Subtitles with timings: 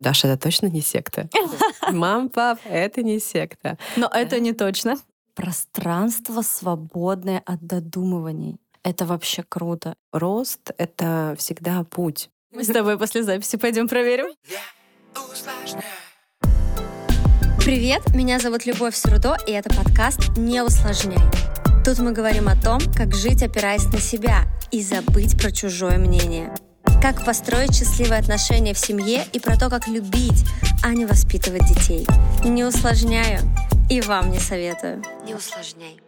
[0.00, 1.28] Даша, это точно не секта.
[1.92, 3.76] Мам, пап, это не секта.
[3.96, 4.96] Но это не точно.
[5.34, 8.56] Пространство, свободное от додумываний.
[8.82, 9.94] Это вообще круто.
[10.10, 12.30] Рост— это всегда путь.
[12.50, 14.34] Мы с тобой после записи пойдем проверим.
[17.58, 21.22] Привет, меня зовут Любовь Срудо, и это подкаст «Не усложняй».
[21.84, 26.54] Тут мы говорим о том, как жить, опираясь на себя, и забыть про чужое мнение—
[27.00, 30.44] как построить счастливые отношения в семье и про то, как любить,
[30.82, 32.06] а не воспитывать детей.
[32.44, 33.40] Не усложняю
[33.88, 35.02] и вам не советую.
[35.24, 36.00] Не усложняй.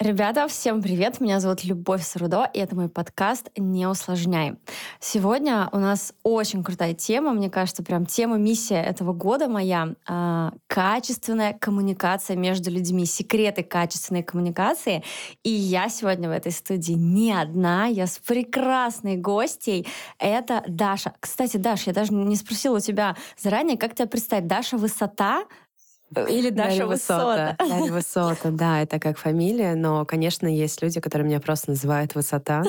[0.00, 1.20] Ребята, всем привет!
[1.20, 4.54] Меня зовут Любовь Срудо, и это мой подкаст «Не усложняй».
[4.98, 10.50] Сегодня у нас очень крутая тема, мне кажется, прям тема, миссия этого года моя э,—
[10.68, 15.04] качественная коммуникация между людьми, секреты качественной коммуникации.
[15.42, 19.86] И я сегодня в этой студии не одна, я с прекрасной гостьей.
[20.18, 21.12] Это Даша.
[21.20, 24.46] Кстати, Даша, я даже не спросила у тебя заранее, как тебя представить.
[24.46, 25.44] Даша Высота
[26.28, 27.56] или Даша Высота.
[27.58, 32.62] Дарья Высота, да, это как фамилия, но, конечно, есть люди, которые меня просто называют Высота.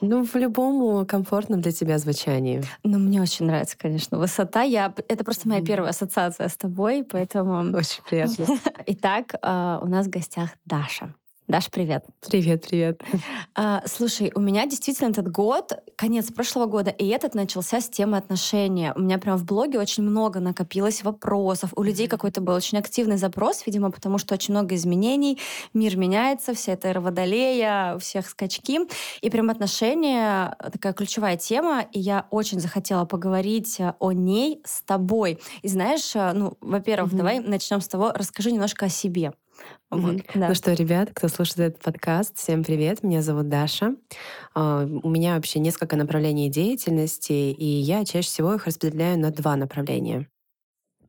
[0.00, 2.62] Ну, в любом комфортном для тебя звучании.
[2.82, 4.62] Ну, мне очень нравится, конечно, Высота.
[4.62, 4.94] Я...
[5.08, 7.76] Это просто моя первая ассоциация с тобой, поэтому...
[7.76, 8.46] Очень приятно.
[8.86, 11.14] Итак, а, у нас в гостях Даша.
[11.50, 12.04] Даш, привет.
[12.28, 13.00] Привет, привет.
[13.56, 18.16] А, слушай, у меня действительно этот год, конец прошлого года, и этот начался с темы
[18.16, 18.92] отношения.
[18.94, 21.72] У меня прям в блоге очень много накопилось вопросов.
[21.74, 25.38] У людей какой-то был очень активный запрос, видимо, потому что очень много изменений,
[25.74, 28.78] мир меняется, вся эта эра водолея, у всех скачки.
[29.20, 35.40] И прям отношения— такая ключевая тема, и я очень захотела поговорить о ней с тобой.
[35.62, 37.16] И знаешь, ну, во-первых, mm-hmm.
[37.16, 39.32] давай начнем с того, расскажи немножко о себе.
[39.90, 40.48] Вот, да.
[40.48, 43.96] Ну что, ребят, кто слушает этот подкаст, всем привет, меня зовут Даша.
[44.54, 49.56] А, у меня вообще несколько направлений деятельности, и я чаще всего их распределяю на два
[49.56, 50.29] направления.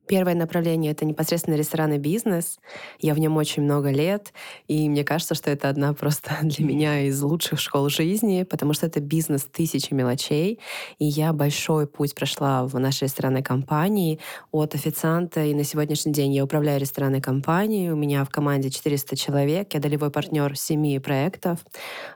[0.08, 2.58] Первое направление— это непосредственно ресторанный бизнес.
[2.98, 4.32] Я в нем очень много лет,
[4.66, 8.86] и мне кажется, что это одна просто для меня из лучших школ жизни, потому что
[8.86, 10.58] это бизнес тысячи мелочей,
[10.98, 14.18] и я большой путь прошла в нашей ресторанной компании
[14.50, 19.16] от официанта, и на сегодняшний день я управляю ресторанной компанией, у меня в команде 400
[19.16, 21.60] человек, я долевой партнер 7 проектов,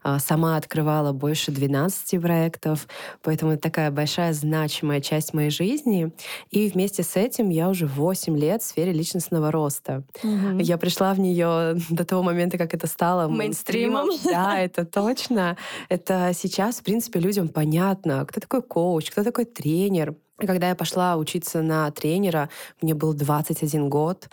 [0.03, 2.89] а, сама открывала больше 12 проектов,
[3.23, 6.11] поэтому это такая большая значимая часть моей жизни,
[6.51, 10.03] и вместе с этим я уже уже 8 лет в сфере личностного роста.
[10.23, 10.59] Угу.
[10.61, 14.09] Я пришла в нее до того момента, как это стало мейнстримом.
[14.25, 15.57] Да, это точно.
[15.89, 21.17] Это сейчас, в принципе, людям понятно, кто такой коуч, кто такой тренер, когда я пошла
[21.17, 22.51] учиться на тренера,
[22.83, 24.29] мне был 21 год.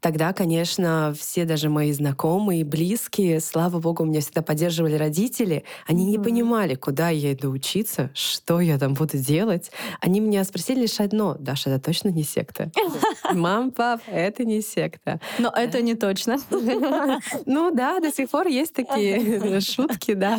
[0.00, 5.64] Тогда, конечно, все даже мои знакомые, близкие, слава богу, меня всегда поддерживали родители.
[5.86, 6.10] Они mm-hmm.
[6.10, 9.70] не понимали, куда я иду учиться, что я там буду делать.
[10.00, 11.36] Они меня спросили лишь одно.
[11.38, 12.70] Даша, это точно не секта?
[13.32, 15.20] Мам, пап, это не секта.
[15.38, 16.38] Но это не точно.
[17.46, 20.38] Ну да, до сих пор есть такие шутки, да.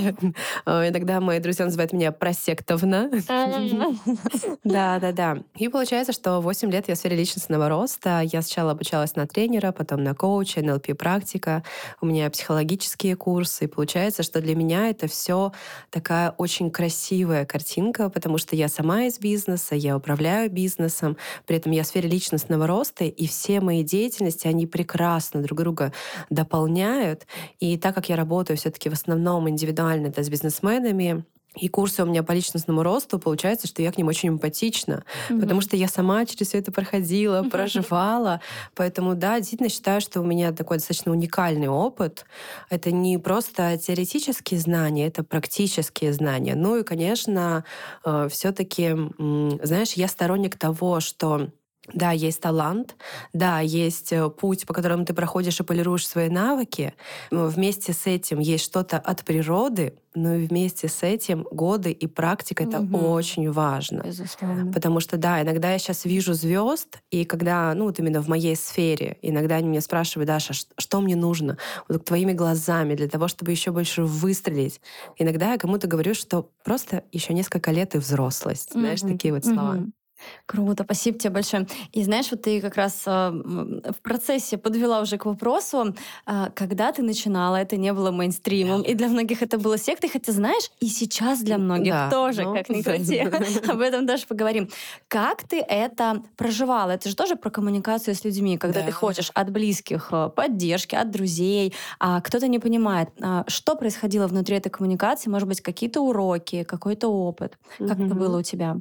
[0.66, 3.10] Иногда мои друзья называют меня просектовна.
[4.64, 5.44] Да, да-да.
[5.56, 8.22] И получается, что 8 лет я в сфере личностного роста.
[8.22, 11.62] Я сначала обучалась на тренера, потом на коуча, НЛП-практика.
[12.00, 13.66] У меня психологические курсы.
[13.66, 15.52] И получается, что для меня это все
[15.90, 21.74] такая очень красивая картинка, потому что я сама из бизнеса, я управляю бизнесом, при этом
[21.74, 25.92] я в сфере личностного роста, и все мои деятельности, они прекрасно друг друга
[26.30, 27.28] дополняют.
[27.60, 31.26] И так как я работаю все таки в основном индивидуально это с бизнесменами,
[31.56, 35.40] и курсы у меня по личностному росту, получается, что я к ним очень эмпатична, mm-hmm.
[35.40, 38.42] потому что я сама через все это проходила, проживала.
[38.76, 42.26] Поэтому, да, действительно считаю, что у меня такой достаточно уникальный опыт.
[42.70, 46.56] Это не просто теоретические знания, это практические знания.
[46.56, 47.64] Ну и, конечно,
[48.04, 48.96] э, все-таки,
[49.64, 51.50] знаешь, я сторонник того, что
[51.92, 52.96] да, есть талант,
[53.34, 56.94] да, есть э, путь, по которому ты проходишь и полируешь свои навыки.
[57.30, 62.08] Но вместе с этим есть что-то от природы, но и вместе с этим годы и
[62.08, 62.98] практика это угу.
[62.98, 64.04] очень важно.
[64.04, 64.72] Безусловно.
[64.72, 68.56] Потому что да, иногда я сейчас вижу звезд, и когда, ну вот именно в моей
[68.56, 71.58] сфере, иногда они меня спрашивают, Даша, что мне нужно?
[71.90, 74.80] Вот твоими глазами для того, чтобы еще больше выстрелить.
[75.18, 78.72] Иногда я кому-то говорю, что просто еще несколько лет и взрослость.
[78.72, 79.76] Знаешь, такие вот слова.
[79.76, 79.92] Угу.
[80.46, 81.68] Круто, спасибо тебе большое.
[81.92, 86.92] И знаешь, вот ты как раз э, в процессе подвела уже к вопросу, э, когда
[86.92, 90.88] ты начинала, это не было мейнстримом, и для многих это было сектой, хотя знаешь, и
[90.88, 93.20] сейчас для многих да, тоже, ну, как ни крути.
[93.68, 94.70] Об этом даже поговорим.
[95.08, 96.92] Как ты это проживала?
[96.92, 98.88] Это же тоже про коммуникацию с людьми, когда да.
[98.88, 104.28] ты хочешь от близких э, поддержки, от друзей, а кто-то не понимает, а, что происходило
[104.28, 107.58] внутри этой коммуникации, может быть, какие-то уроки, какой-то опыт.
[107.78, 108.06] Как угу.
[108.06, 108.78] это было у тебя?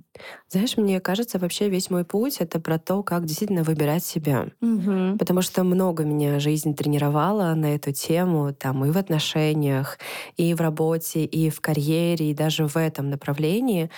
[0.49, 4.49] Знаешь, мне кажется, кажется, вообще весь мой путь— это про то, как действительно выбирать себя.
[4.61, 5.19] Мгм.
[5.19, 9.99] Потому что много меня жизнь тренировала на эту тему, там и в отношениях,
[10.37, 13.89] и в работе, и в карьере, и даже в этом направлении.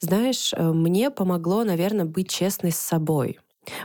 [0.00, 3.38] Знаешь, э, мне помогло, наверное, быть честной с собой.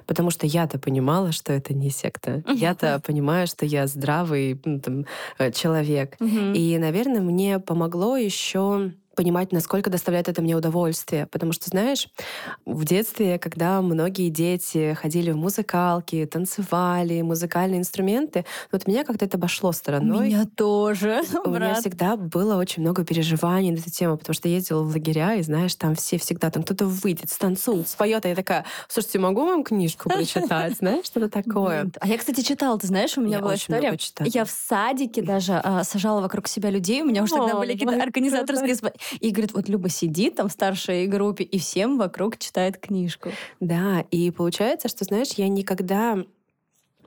[0.05, 2.44] Потому что я-то понимала, что это не секта.
[2.53, 5.05] Я-то понимаю, что я здравый ну, там,
[5.38, 6.15] э, человек.
[6.19, 6.53] Мгм.
[6.53, 11.25] И, наверное, мне помогло еще понимать, насколько доставляет это мне удовольствие.
[11.25, 12.07] Потому что, знаешь,
[12.66, 19.36] в детстве, когда многие дети ходили в музыкалки, танцевали, музыкальные инструменты, вот меня как-то это
[19.36, 20.27] обошло стороной.
[20.27, 21.80] Меня тоже, У меня брат.
[21.80, 25.42] всегда было очень много переживаний на эту тему, потому что я ездила в лагеря, и
[25.42, 29.65] знаешь, там все всегда, там кто-то выйдет, станцует, споет, а я такая, слушайте, могу вам
[29.65, 30.75] книжку прочитать?
[30.80, 31.92] Знаешь, что-то такое.
[32.00, 33.98] А я, кстати, читала, ты знаешь, у меня была история.
[34.24, 38.01] Я в садике даже а, сажала вокруг себя людей, у меня уже тогда были какие-то
[38.01, 38.77] организаторские...
[39.19, 43.31] И говорит, вот Люба сидит там в старшей группе и всем вокруг читает книжку.
[43.59, 46.23] Да, и получается, что, знаешь, я никогда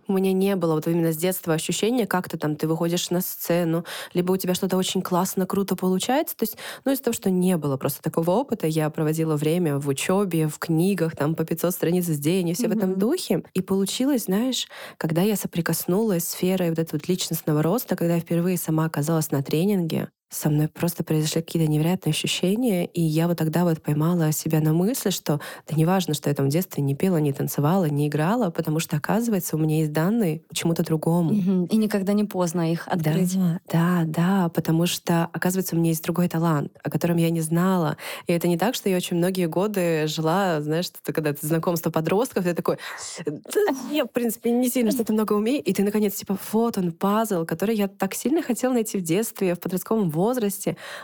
[0.09, 3.85] у меня не было вот именно с детства ощущения, как-то там ты выходишь на сцену,
[4.15, 6.37] либо у тебя что-то очень классно, круто получается.
[6.37, 9.89] То есть, ну, из-за того, что не было просто такого опыта, я проводила время в
[9.89, 13.43] учебе, в книгах, там по 500 страниц в день, и все в этом духе.
[13.55, 14.67] И получилось, знаешь,
[14.97, 19.31] когда я соприкоснулась с сферой вот этого вот личностного роста, когда я впервые сама оказалась
[19.31, 24.33] на тренинге, со мной просто произошли какие-то невероятные ощущения, и я вот тогда вот поймала
[24.33, 27.85] себя на мысли, что да неважно, что я там в детстве не пела, не танцевала,
[27.85, 31.33] не играла, потому что, оказывается, у меня есть данные чему-то другому.
[31.67, 33.37] И никогда не поздно их открыть.
[33.37, 37.41] Да, да, да, потому что, оказывается, у меня есть другой талант, о котором я не
[37.43, 37.97] знала.
[38.27, 41.91] И это не так, что я очень многие годы жила, знаешь, ты, когда ты знакомство
[41.91, 42.79] подростков, ты такой,
[43.27, 46.93] «Да я, в принципе, не сильно что-то много умею, и ты, наконец, типа, вот он,
[46.93, 50.22] пазл, который я так сильно хотела найти в детстве, в подростковом возрасте.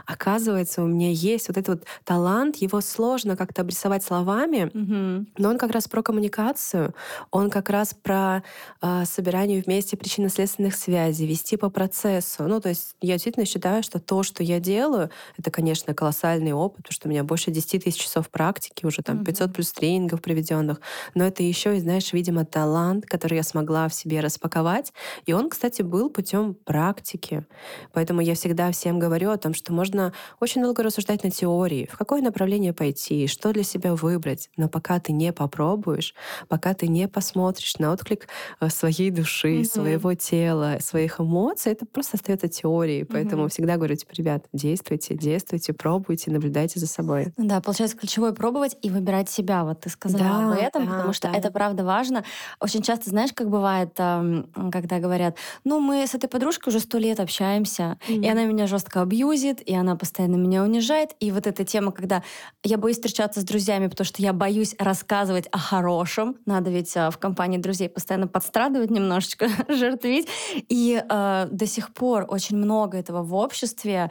[0.06, 5.28] Оказывается, у меня есть вот этот вот талант, его сложно как-то обрисовать словами, Мгм.
[5.38, 6.94] но он как раз про коммуникацию,
[7.30, 8.42] он как раз про
[8.80, 12.44] э, собирание вместе причинно-следственных связей, вести по процессу.
[12.48, 16.78] Ну, то есть я действительно считаю, что то, что я делаю, это, конечно, колоссальный опыт,
[16.78, 19.24] потому что у меня больше 10 тысяч часов практики, уже там Мгм.
[19.26, 20.80] 500 плюс тренингов проведенных.
[21.14, 24.92] Но это еще и, знаешь, видимо, талант, который я смогла в себе распаковать.
[25.26, 27.44] И он, кстати, был путем практики.
[27.92, 31.96] Поэтому я всегда всем говорю о том, что можно очень долго рассуждать на теории, в
[31.96, 34.50] какое направление пойти, что для себя выбрать.
[34.56, 36.14] Но пока ты не попробуешь,
[36.49, 38.28] пока ты не посмотришь на отклик
[38.60, 39.64] э, своей души, Мгм.
[39.64, 43.05] своего тела, своих эмоций, это просто остается теорией.
[43.05, 43.49] Поэтому Мгм.
[43.49, 47.32] всегда говорю, типа, ребят, действуйте, действуйте, пробуйте, наблюдайте за собой.
[47.37, 49.64] Ну Да, получается, ключевое пробовать и выбирать себя.
[49.64, 51.32] Вот ты сказала Да, об этом, да, потому что да.
[51.32, 52.25] это правда важно.
[52.61, 57.20] Очень часто, знаешь, как бывает, когда говорят, ну, мы с этой подружкой уже сто лет
[57.20, 58.28] общаемся, и Мгм.
[58.28, 61.10] она меня жестко абьюзит, и она постоянно меня унижает.
[61.20, 62.22] И вот эта тема, когда
[62.64, 66.36] я боюсь встречаться с друзьями, потому что я боюсь рассказывать о хорошем.
[66.46, 70.28] Надо ведь а, в компании друзей постоянно подстрадывать немножечко, жертвить.
[70.68, 74.10] И а, до сих пор очень много этого в обществе.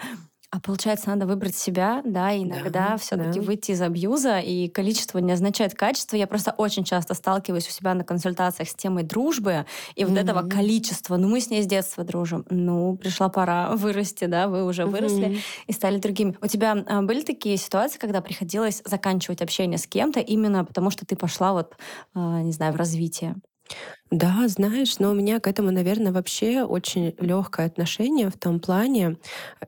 [0.58, 3.46] А получается, надо выбрать себя, да, и иногда Да, все-таки да.
[3.46, 6.16] выйти из абьюза, и количество не означает качество.
[6.16, 10.42] Я просто очень часто сталкиваюсь у себя на консультациях с темой дружбы, и вот этого
[10.42, 11.18] количества.
[11.18, 12.44] Ну, мы с ней с детства дружим.
[12.50, 15.46] Ну, пришла пора вырасти, да, вы уже выросли Мгм.
[15.68, 16.36] и стали другими.
[16.42, 21.06] У тебя а, были такие ситуации, когда приходилось заканчивать общение с кем-то именно потому, что
[21.06, 21.76] ты пошла вот,
[22.16, 23.36] а, не знаю, в развитие?
[24.10, 29.18] Да, знаешь, но у меня к этому, наверное, вообще очень легкое отношение в том плане.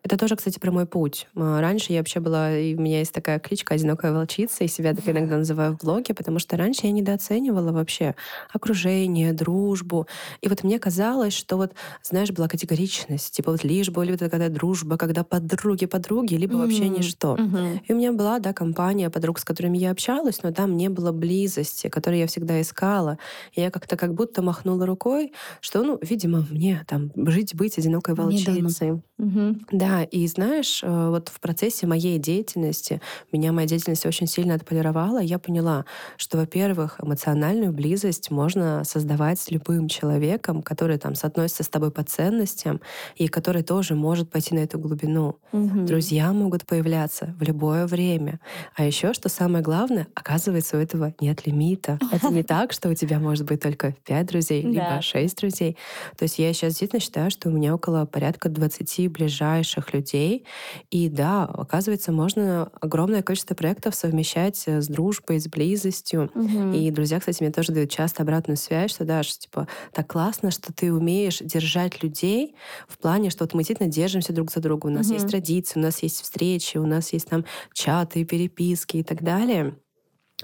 [0.02, 1.28] Это тоже, кстати, про мой путь.
[1.36, 4.94] А, Раньше я вообще была, и у меня есть такая кличка «Одинокая волчица», и себя
[4.94, 8.16] так иногда называю в блоге, потому что раньше я недооценивала вообще
[8.54, 10.08] окружение, дружбу.
[10.40, 14.48] И вот мне казалось, что вот, знаешь, была категоричность, типа вот лишь бы, либо когда
[14.48, 16.94] дружба, когда подруги-подруги, либо вообще Мгм.
[16.94, 17.36] ничто.
[17.36, 17.82] Мгм.
[17.86, 21.12] И у меня была, да, компания подруг, с которыми я общалась, но там не было
[21.12, 23.18] близости, которую я всегда искала.
[23.54, 28.16] И я как-то как будто махнула рукой, что, ну, видимо, мне там жить, быть одинокой
[28.16, 29.02] волчицей.
[29.18, 29.66] Мгм.
[29.72, 33.02] Да, и знаешь, э, вот в процессе моей деятельности,
[33.34, 39.52] меня моя деятельность очень сильно отполировала, я поняла, что, во-первых, эмоциональную близость можно создавать с
[39.52, 42.80] любым человеком, который там соотносится с тобой по ценностям
[43.16, 45.36] и который тоже может пойти на эту глубину.
[45.52, 45.86] Мгм.
[45.86, 48.40] Друзья могут появляться в любое время.
[48.76, 52.00] А еще, что самое главное, оказывается, у этого нет лимита.
[52.12, 54.70] Это не так, что у тебя может быть только пять друзей, Да.
[54.70, 55.78] либо шесть друзей.
[56.18, 60.46] То есть я сейчас действительно считаю, что у меня около порядка 20 ближайших людей.
[60.92, 66.30] И да, оказывается, можно огромное количество проектов совмещать э, с дружбой, с близостью.
[66.34, 66.74] Мгм.
[66.74, 70.52] И друзья, кстати, мне тоже дают часто обратную связь, что да, что типа так классно,
[70.52, 72.56] что ты умеешь держать людей
[72.88, 74.88] в плане, что вот мы действительно держимся друг за друга.
[74.88, 75.16] У нас Мгм.
[75.16, 79.76] есть традиции, у нас есть встречи, у нас есть там чаты, переписки и так далее.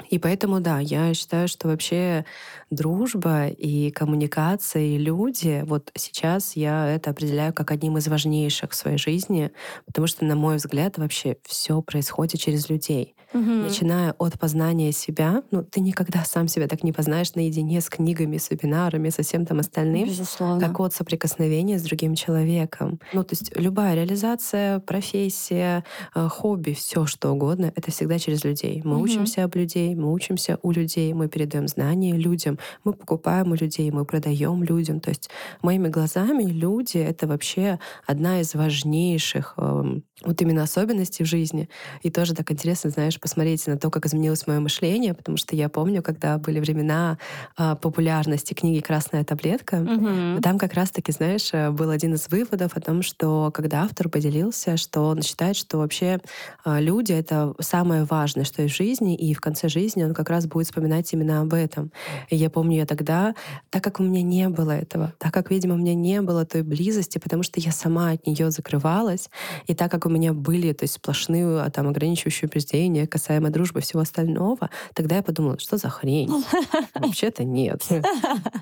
[0.09, 2.25] И поэтому, да, я считаю, что вообще
[2.69, 8.75] дружба и коммуникация, и люди, вот сейчас я это определяю как одним из важнейших в
[8.75, 9.51] своей жизни,
[9.85, 13.14] потому что, на мой взгляд, вообще все происходит через людей.
[13.35, 13.41] Угу.
[13.43, 18.37] Начиная от познания себя, ну, ты никогда сам себя так не познаешь наедине с книгами,
[18.37, 20.65] с вебинарами, со всем там остальным, Безусловно.
[20.65, 23.01] как от соприкосновения с другим человеком.
[23.11, 25.83] Ну, то есть любая реализация, профессия,
[26.15, 28.81] э, хобби, все что угодно, это всегда через людей.
[28.85, 29.03] Мы угу.
[29.03, 33.91] учимся об людей, мы учимся у людей, мы передаем знания людям, мы покупаем у людей,
[33.91, 35.01] мы продаем людям.
[35.01, 35.29] То есть
[35.61, 41.67] моими глазами люди— это вообще одна из важнейших э, вот именно особенностей в жизни.
[42.01, 45.67] И тоже так интересно, знаешь, посмотреть на то, как изменилось мое мышление, потому что я
[45.67, 47.17] помню, когда были времена
[47.57, 50.41] э, популярности книги «Красная таблетка», угу.
[50.41, 54.77] там как раз-таки, знаешь, э, был один из выводов о том, что когда автор поделился,
[54.77, 56.21] что он считает, что вообще
[56.63, 60.29] э, люди— это самое важное, что есть в жизни, и в конце жизни он как
[60.29, 61.91] раз будет вспоминать именно об этом.
[62.29, 63.35] И я помню, я тогда,
[63.69, 66.61] так как у меня не было этого, так как, видимо, у меня не было той
[66.61, 69.29] близости, потому что я сама от нее закрывалась,
[69.67, 73.79] и так как у меня были то есть сплошные а, там, ограничивающие убеждения касаемо дружбы
[73.79, 76.31] и всего остального, тогда я подумала, что за хрень?
[76.95, 77.83] Вообще-то нет.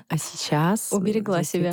[0.08, 0.92] А сейчас...
[0.92, 1.72] Уберегла себя.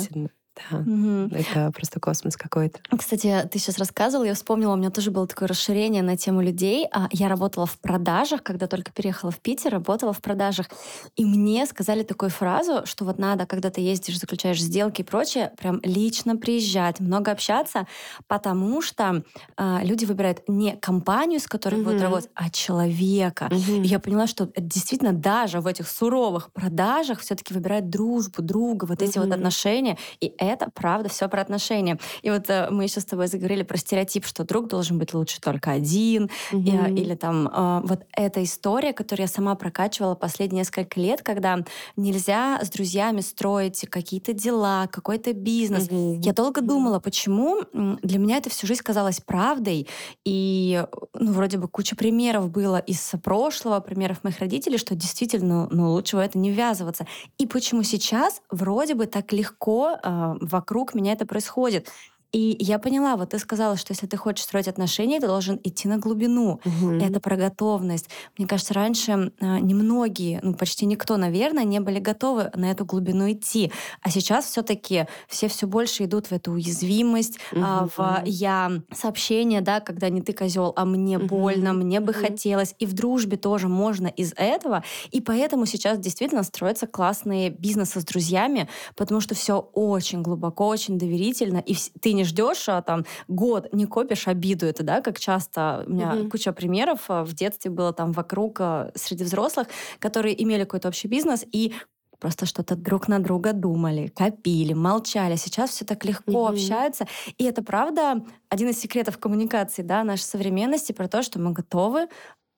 [0.54, 1.34] Да, угу.
[1.34, 2.80] это просто космос какой-то.
[2.96, 6.86] Кстати, ты сейчас рассказывала, я вспомнила, у меня тоже было такое расширение на тему людей.
[6.92, 10.68] А Я работала в продажах, когда только переехала в Питер, работала в продажах.
[11.16, 15.52] И мне сказали такую фразу, что вот надо, когда ты ездишь, заключаешь сделки и прочее,
[15.58, 17.86] прям лично приезжать, много общаться,
[18.26, 19.24] потому что
[19.56, 21.84] э, люди выбирают не компанию, с которой угу.
[21.84, 23.48] будут работать, а человека.
[23.50, 23.82] Угу.
[23.82, 29.00] И я поняла, что действительно даже в этих суровых продажах все-таки выбирают дружбу, друга, вот
[29.00, 29.08] угу.
[29.08, 29.96] эти вот отношения.
[30.20, 31.98] И это правда все про отношения.
[32.22, 35.40] И вот э, мы еще с тобой заговорили про стереотип, что друг должен быть лучше
[35.40, 36.62] только один, угу.
[36.62, 41.58] и, или там э, вот эта история, которую я сама прокачивала последние несколько лет, когда
[41.96, 45.88] нельзя с друзьями строить какие-то дела, какой-то бизнес.
[45.88, 46.20] Угу.
[46.22, 49.88] Я долго думала, почему для меня это всю жизнь казалось правдой,
[50.24, 50.84] и
[51.14, 56.16] ну вроде бы куча примеров было из прошлого, примеров моих родителей, что действительно ну, лучше
[56.16, 57.06] в это не ввязываться.
[57.38, 61.88] И почему сейчас вроде бы так легко э, вокруг меня это происходит.
[62.32, 65.86] И я поняла, вот ты сказала, что если ты хочешь строить отношения, ты должен идти
[65.86, 66.60] на глубину.
[66.64, 66.92] Угу.
[66.92, 68.08] Это про готовность.
[68.38, 73.30] Мне кажется, раньше э, немногие, ну почти никто, наверное, не были готовы на эту глубину
[73.30, 73.70] идти.
[74.00, 77.60] А сейчас все-таки все все больше идут в эту уязвимость, угу.
[77.62, 81.26] а, в я сообщение, да, когда не ты козел, а мне угу.
[81.26, 82.20] больно, мне бы угу.
[82.20, 82.74] хотелось.
[82.78, 84.82] И в дружбе тоже можно из этого.
[85.10, 90.98] И поэтому сейчас действительно строятся классные бизнесы с друзьями, потому что все очень глубоко, очень
[90.98, 95.18] доверительно, и ты не не ждешь, а там год не копишь обиду это, да, как
[95.18, 96.30] часто у меня mm-hmm.
[96.30, 99.66] куча примеров а, в детстве было там вокруг а, среди взрослых,
[99.98, 101.74] которые имели какой-то общий бизнес и
[102.20, 105.34] просто что-то друг на друга думали, копили, молчали.
[105.34, 106.52] Сейчас все так легко mm-hmm.
[106.52, 107.06] общаются.
[107.36, 112.06] И это правда один из секретов коммуникации да, нашей современности про то, что мы готовы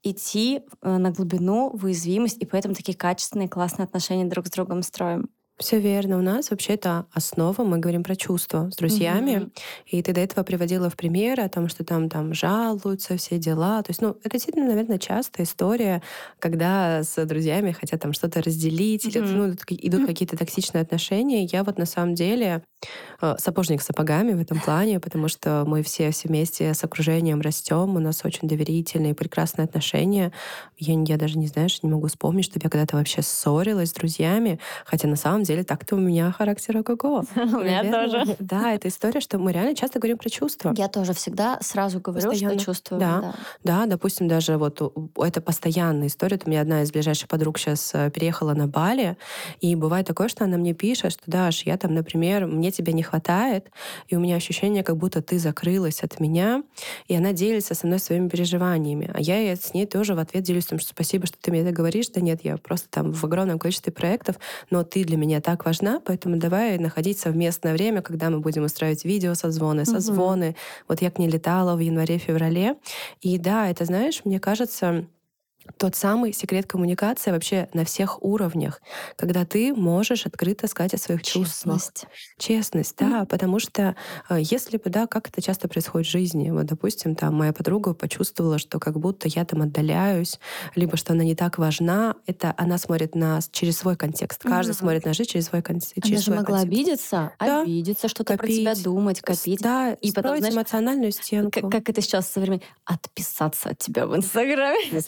[0.03, 4.83] идти э, на глубину, в уязвимость, и поэтому такие качественные, классные отношения друг с другом
[4.83, 5.31] строим.
[5.59, 6.19] Все верно.
[6.19, 7.63] У нас вообще это основа.
[7.63, 9.31] Мы говорим про чувства с друзьями.
[9.31, 9.51] Mm-hmm.
[9.87, 13.81] И ты до этого приводила в примеры о том, что там там жалуются, все дела.
[13.83, 16.03] То есть, ну, это действительно, наверное, частая история,
[16.41, 19.25] когда с друзьями хотят там что-то разделить, mm-hmm.
[19.25, 20.07] или ну, идут mm-hmm.
[20.07, 21.45] какие-то токсичные отношения.
[21.45, 22.65] Я вот на самом деле
[23.23, 27.41] э, сапожник с сапогами в этом плане, потому что мы все, все вместе с окружением
[27.41, 30.33] растем, у нас очень доверительные, прекрасные отношения.
[30.79, 34.59] Я, я даже не знаю, не могу вспомнить, чтобы я когда-то вообще ссорилась с друзьями,
[34.85, 37.25] хотя на самом деле так-то у меня характер ого-го.
[37.37, 38.37] У меня тоже.
[38.45, 40.75] Да, это история, что мы реально часто говорим про чувства.
[40.77, 43.01] Я тоже всегда сразу говорю, что чувствую.
[43.01, 44.81] Да, да, допустим, даже вот
[45.17, 46.39] это постоянная история.
[46.45, 49.17] У меня одна из ближайших подруг сейчас э, переехала на Бали,
[49.61, 53.03] и бывает такое, что она мне пишет, что, Даш, я там, например, мне тебя не
[53.03, 53.71] хватает,
[54.09, 56.63] и у меня ощущение, как будто ты закрылась от меня,
[57.07, 59.11] и она делится со мной своими переживаниями.
[59.15, 61.73] А я с ней тоже в ответ делюсь тем, что спасибо, что ты мне это
[61.73, 62.09] говоришь.
[62.09, 64.37] Да нет, я просто там в огромном количестве проектов,
[64.71, 68.65] но ты для меня меня так важна, поэтому давай находить совместное время, когда мы будем
[68.65, 70.51] устраивать видео созвоны, созвоны.
[70.51, 70.57] Угу.
[70.89, 72.77] Вот я к ней летала в январе-феврале.
[73.21, 75.07] И да, это, знаешь, мне кажется,
[75.77, 78.81] тот самый секрет коммуникации вообще на всех уровнях,
[79.17, 81.77] когда ты можешь открыто сказать о своих чувствах.
[81.77, 82.07] Честность.
[82.39, 83.27] Честность, да, mm.
[83.27, 83.97] потому что
[84.29, 87.95] э, если бы, да, как это часто происходит в жизни, вот, допустим, там моя подруга
[87.95, 90.39] почувствовала, что как будто я там отдаляюсь,
[90.75, 94.43] либо что она не так важна, это она смотрит на через свой контекст.
[94.43, 94.79] Каждый mm.
[94.79, 96.11] смотрит на жизнь через свой контекст.
[96.11, 96.67] Она же могла контекст.
[96.67, 97.63] обидеться, да.
[97.63, 99.61] обидеться, что-то про тебя думать, копить.
[99.61, 101.61] Да, и потом, знаешь, эмоциональную стенку.
[101.61, 102.63] Как, как это сейчас современно?
[102.85, 105.01] Отписаться от тебя в Инстаграме.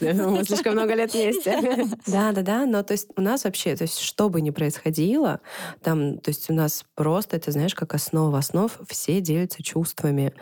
[0.46, 1.56] Слишком много лет вместе.
[2.06, 2.66] Да, да, да.
[2.66, 5.40] Но то есть у нас вообще, то есть что бы ни происходило,
[5.82, 10.32] там, то есть у нас просто, это знаешь, как основа основ, все делятся чувствами.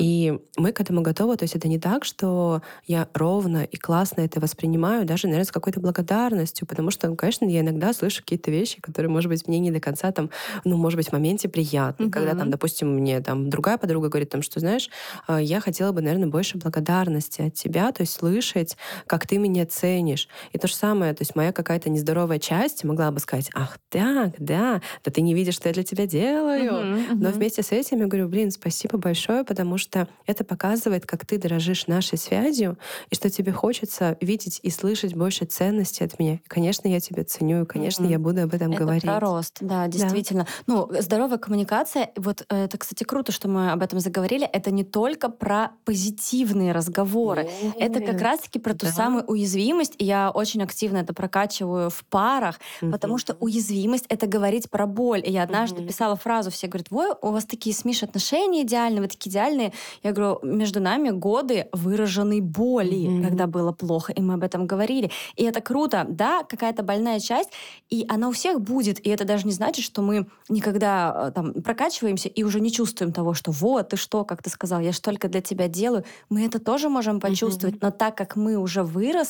[0.00, 1.36] И мы к этому готовы.
[1.36, 5.52] То есть это не так, что я ровно и классно это воспринимаю, даже, наверное, с
[5.52, 9.70] какой-то благодарностью, потому что, конечно, я иногда слышу какие-то вещи, которые, может быть, мне не
[9.70, 10.30] до конца там,
[10.64, 12.10] ну, может быть, в моменте приятны.
[12.10, 14.90] Когда там, допустим, мне там другая подруга говорит, там, что, знаешь,
[15.26, 19.47] а, я хотела бы, наверное, больше благодарности от тебя, то есть слышать, как ты меня
[19.64, 20.28] ценишь.
[20.52, 24.34] И то же самое, то есть моя какая-то нездоровая часть могла бы сказать, ах, так,
[24.38, 26.72] да, да ты не видишь, что я для тебя делаю.
[26.72, 27.14] Uh-huh, uh-huh.
[27.14, 31.38] Но вместе с этим я говорю, блин, спасибо большое, потому что это показывает, как ты
[31.38, 32.78] дорожишь нашей связью,
[33.10, 36.34] и что тебе хочется видеть и слышать больше ценности от меня.
[36.34, 38.10] И, конечно, я тебя ценю, и, конечно, uh-huh.
[38.10, 39.02] я буду об этом это говорить.
[39.02, 40.44] Про рост, да, действительно.
[40.44, 40.74] Да.
[40.74, 44.84] Ну, здоровая коммуникация, вот э, это, кстати, круто, что мы об этом заговорили, это не
[44.84, 47.72] только про позитивные разговоры, yeah.
[47.78, 48.92] это как раз-таки про ту да.
[48.92, 52.90] самую уязвимость, и я очень активно это прокачиваю в парах, uh-huh.
[52.90, 55.22] потому что уязвимость— это говорить про боль.
[55.24, 55.86] И я однажды uh-huh.
[55.86, 59.72] писала фразу, все говорят, вы, у вас такие с Мишей отношения идеальные, вы такие идеальные.
[60.02, 63.26] Я говорю, между нами годы выраженной боли, uh-huh.
[63.28, 65.10] когда было плохо, и мы об этом говорили.
[65.36, 67.50] И это круто, да, какая-то больная часть,
[67.90, 71.52] и она у всех будет, и это даже не значит, что мы никогда э, там
[71.62, 75.00] прокачиваемся и уже не чувствуем того, что вот, ты что, как ты сказал, я же
[75.00, 76.04] только для тебя делаю.
[76.28, 77.82] Мы это тоже можем почувствовать, uh-huh.
[77.82, 79.27] но так как мы уже выросли,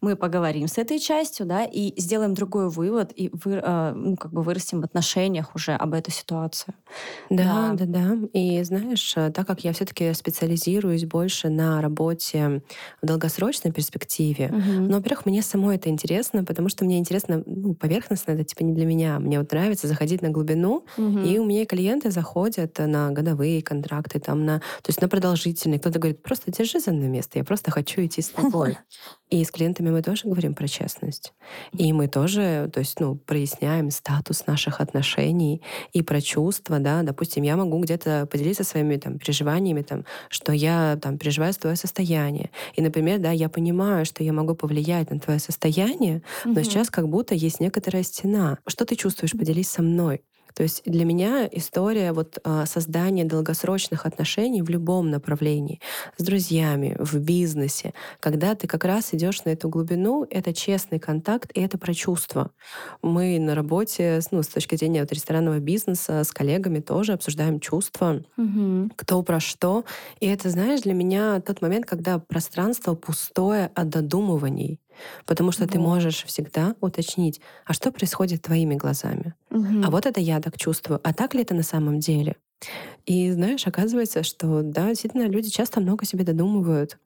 [0.00, 4.32] мы поговорим с этой частью, да, и сделаем другой вывод, и вы, э, ну, как
[4.32, 6.74] бы вырастим в отношениях уже об эту ситуацию.
[7.28, 7.86] Да, да, да.
[7.86, 8.28] да.
[8.32, 12.62] И знаешь, э, так как я все-таки специализируюсь больше на работе
[13.02, 14.80] в долгосрочной перспективе, uh-huh.
[14.80, 18.72] ну, во-первых, мне самой это интересно, потому что мне интересно, ну, поверхностно это типа не
[18.72, 19.18] для меня.
[19.18, 21.26] Мне вот нравится заходить на глубину, uh-huh.
[21.26, 25.78] и у меня клиенты заходят на годовые контракты, там на, то есть на продолжительные.
[25.78, 28.78] Кто-то говорит, просто держи за мной место, я просто хочу идти с тобой.
[29.30, 31.32] И с клиентами мы тоже говорим про честность.
[31.72, 37.02] И мы тоже, то есть, ну, проясняем статус наших отношений и про чувства, да.
[37.02, 42.50] Допустим, я могу где-то поделиться своими там переживаниями, там, что я там переживаю твое состояние.
[42.74, 46.64] И, например, да, я понимаю, что я могу повлиять на твое состояние, но угу.
[46.64, 48.58] сейчас как будто есть некоторая стена.
[48.66, 49.32] Что ты чувствуешь?
[49.32, 50.22] Поделись со мной.
[50.54, 55.80] То есть для меня история вот а, создания долгосрочных отношений в любом направлении,
[56.16, 61.50] с друзьями, в бизнесе, когда ты как раз идешь на эту глубину, это честный контакт,
[61.54, 62.50] и это про чувства.
[63.02, 68.22] Мы на работе, ну, с точки зрения вот ресторанного бизнеса, с коллегами тоже обсуждаем чувства,
[68.36, 68.90] угу.
[68.96, 69.84] кто про что.
[70.20, 74.80] И это, знаешь, для меня тот момент, когда пространство пустое от додумываний.
[75.26, 75.72] Потому что вот.
[75.72, 79.34] ты можешь всегда уточнить, а что происходит твоими глазами?
[79.50, 79.82] Угу.
[79.82, 81.00] А вот это я так чувствую.
[81.02, 82.36] А так ли это на самом деле?
[83.06, 86.98] И знаешь, оказывается, что да, действительно, люди часто много себе додумывают.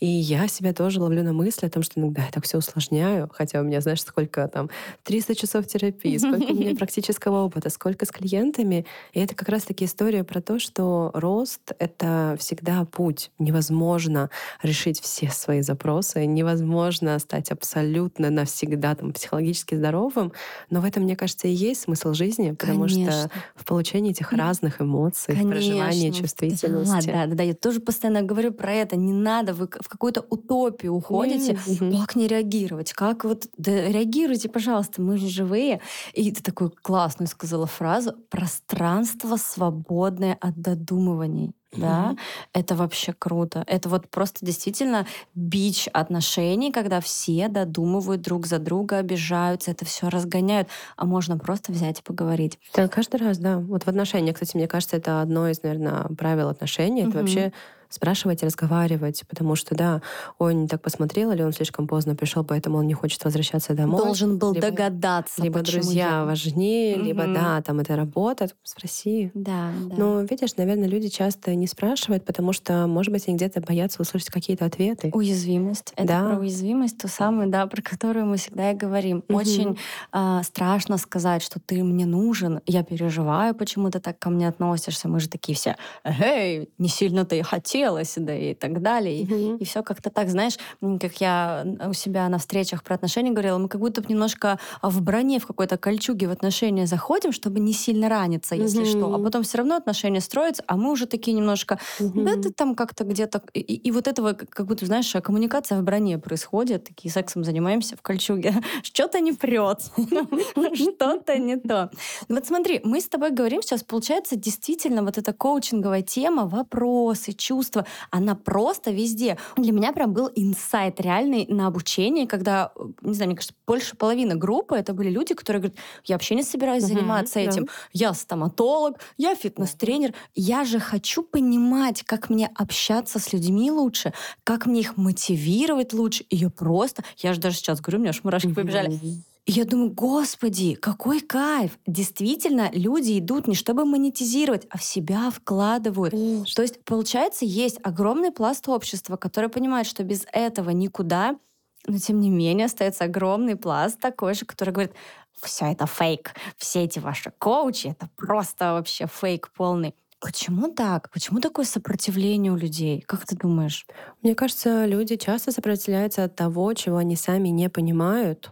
[0.00, 3.30] И я себя тоже ловлю на мысли о том, что иногда я так все усложняю,
[3.32, 4.70] хотя у меня, знаешь, сколько там,
[5.04, 8.86] 300 часов терапии, сколько у меня практического опыта, сколько с клиентами.
[9.12, 13.30] И это как раз-таки история про то, что рост— это всегда путь.
[13.38, 14.30] Невозможно
[14.62, 20.32] решить все свои запросы, невозможно стать абсолютно навсегда там, психологически здоровым,
[20.70, 23.10] но в этом, мне кажется, и есть смысл жизни, потому Конечно.
[23.10, 25.50] что в получении этих разных эмоций, Конечно.
[25.50, 27.06] проживании чувствительности.
[27.06, 28.96] Да, да, да, я тоже постоянно говорю про это.
[28.96, 31.52] Не надо вы в какую-то утопию уходите.
[31.52, 32.00] Mm-hmm.
[32.00, 32.92] Как не реагировать?
[32.92, 33.46] Как вот...
[33.56, 35.80] Да реагируйте, пожалуйста, мы же живые.
[36.12, 42.18] И ты такую классную сказала фразу «пространство, свободное от додумываний» да, mm-hmm.
[42.54, 43.64] это вообще круто.
[43.66, 50.08] Это вот просто действительно бич отношений, когда все додумывают друг за друга, обижаются, это все
[50.08, 52.58] разгоняют, а можно просто взять и поговорить.
[52.74, 53.58] Да, каждый раз, да.
[53.58, 57.02] Вот в отношениях, кстати, мне кажется, это одно из, наверное, правил отношений.
[57.02, 57.08] Mm-hmm.
[57.08, 57.52] Это вообще
[57.88, 60.02] спрашивать, разговаривать, потому что, да,
[60.38, 64.02] он не так посмотрел, или он слишком поздно пришел, поэтому он не хочет возвращаться домой.
[64.02, 65.42] Должен был либо, догадаться.
[65.42, 66.24] Либо друзья я...
[66.24, 67.04] важнее, угу.
[67.04, 69.30] либо, да, там это работа, спроси.
[69.34, 69.96] Да, да.
[69.96, 74.30] Но, видишь, наверное, люди часто не спрашивают, потому что, может быть, они где-то боятся услышать
[74.30, 75.10] какие-то ответы.
[75.12, 75.92] Уязвимость.
[75.96, 76.28] Это да.
[76.28, 79.24] про уязвимость, ту самую, да, про которую мы всегда и говорим.
[79.28, 79.38] Угу.
[79.38, 79.78] Очень
[80.12, 85.08] э, страшно сказать, что ты мне нужен, я переживаю, почему ты так ко мне относишься.
[85.08, 89.22] Мы же такие все, эй, не сильно ты хотел хотелось, да и так далее.
[89.22, 89.56] Mm-hmm.
[89.56, 93.58] И, и все как-то так, знаешь, как я у себя на встречах про отношения говорила,
[93.58, 97.72] мы как будто бы немножко в броне, в какой-то кольчуге в отношения заходим, чтобы не
[97.72, 98.98] сильно раниться, если mm-hmm.
[98.98, 99.14] что.
[99.14, 101.78] А потом все равно отношения строятся, а мы уже такие немножко.
[102.00, 102.22] Угу.
[102.22, 103.42] Да, ты там как-то где-то...
[103.52, 106.84] И, и вот этого, как будто, знаешь, коммуникация в броне происходит.
[106.84, 108.54] Такие сексом занимаемся в кольчуге.
[108.82, 109.80] Что-то не прет.
[110.74, 111.90] Что-то не то.
[112.28, 117.65] Вот смотри, мы с тобой говорим сейчас, получается, действительно, вот эта коучинговая тема, вопросы, чувства,
[118.10, 119.38] она просто везде.
[119.56, 124.34] Для меня прям был инсайт реальный на обучение, когда, не знаю, мне кажется, больше половины
[124.34, 127.68] группы это были люди, которые говорят, я вообще не собираюсь заниматься этим.
[127.92, 130.14] Я стоматолог, я фитнес-тренер.
[130.34, 134.12] Я же хочу понимать, как мне общаться с людьми лучше,
[134.44, 136.24] как мне их мотивировать лучше.
[136.24, 137.02] И я просто...
[137.18, 139.00] Я же даже сейчас говорю, у меня аж мурашки побежали.
[139.46, 141.78] И я думаю, господи, какой кайф!
[141.86, 146.12] Действительно, люди идут не чтобы монетизировать, а в себя вкладывают.
[146.12, 146.44] Mm.
[146.54, 151.38] То есть, получается, есть огромный пласт общества, который понимает, что без этого никуда,
[151.86, 154.92] но тем не менее остается огромный пласт такой же, который говорит,
[155.40, 159.94] все это фейк, все эти ваши коучи, это просто вообще фейк полный.
[160.18, 161.08] Почему так?
[161.10, 163.00] Почему такое сопротивление у людей?
[163.02, 163.86] Как ты думаешь?
[164.22, 168.50] Мне кажется, люди часто сопротивляются от того, чего они сами не понимают,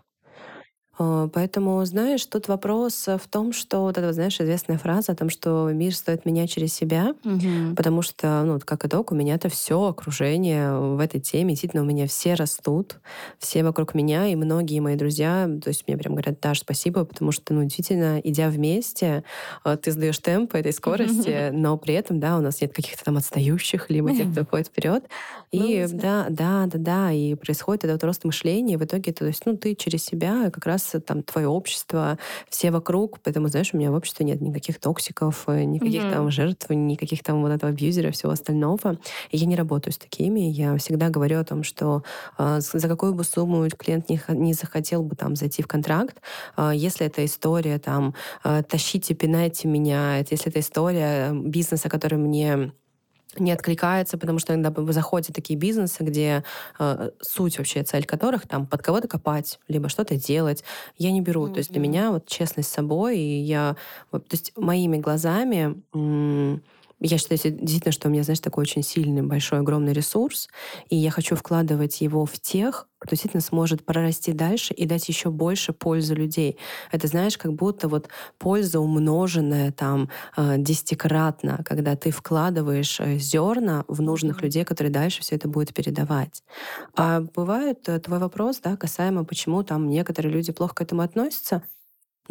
[0.97, 5.71] поэтому, знаешь, тут вопрос в том, что вот эта, знаешь, известная фраза о том, что
[5.73, 7.75] мир стоит менять через себя, угу.
[7.77, 11.87] потому что, ну, как итог, у меня это все окружение в этой теме, действительно, у
[11.87, 12.99] меня все растут,
[13.39, 17.33] все вокруг меня, и многие мои друзья, то есть мне прям говорят, Даш, спасибо, потому
[17.33, 19.25] что, ну, действительно, идя вместе,
[19.63, 23.17] а, ты сдаешь темп этой скорости, но при этом, да, у нас нет каких-то там
[23.17, 25.05] отстающих, либо тех, кто ходит вперед.
[25.51, 29.57] И да, да, да, да, и происходит этот рост мышления, в итоге, то есть, ну,
[29.57, 32.19] ты через себя как раз нас там твое общество,
[32.49, 36.13] все вокруг, поэтому, знаешь, у меня в обществе нет никаких токсиков, э, никаких mm-hmm.
[36.13, 38.99] там жертв, никаких там вот этого абьюзера, всего остального.
[39.31, 40.41] И я не работаю с такими.
[40.41, 42.03] Я всегда говорю о том, что
[42.39, 46.21] э, за какую бы сумму клиент не, не захотел бы там зайти в контракт,
[46.57, 52.73] э, если эта история там э, «тащите, пинайте меня», если это история бизнеса, который мне
[53.39, 56.45] не откликается, потому что иногда заходят такие бизнесы, где
[56.79, 60.65] э, суть вообще, цель которых там под кого-то копать, либо что-то делать.
[60.97, 61.47] Я не беру.
[61.47, 61.53] Mm-hmm.
[61.53, 63.77] То есть для меня вот честность с собой, и я...
[64.11, 65.83] Вот, то есть моими глазами...
[67.07, 70.49] Я считаю действительно, что у меня, знаешь, такой очень сильный, большой, огромный ресурс,
[70.89, 75.29] и я хочу вкладывать его в тех, кто действительно сможет прорасти дальше и дать еще
[75.29, 76.57] больше пользы людей.
[76.91, 83.85] Это, знаешь, как будто вот польза умноженная там э, десятикратно, когда ты вкладываешь э, зерна
[83.87, 86.43] в нужных людей, которые дальше все это будут передавать.
[86.97, 91.63] А бывает э, твой вопрос, да, касаемо, почему там некоторые люди плохо к этому относятся.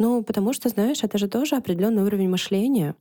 [0.00, 2.96] Ну, потому что, знаешь, это же тоже определенный уровень мышления.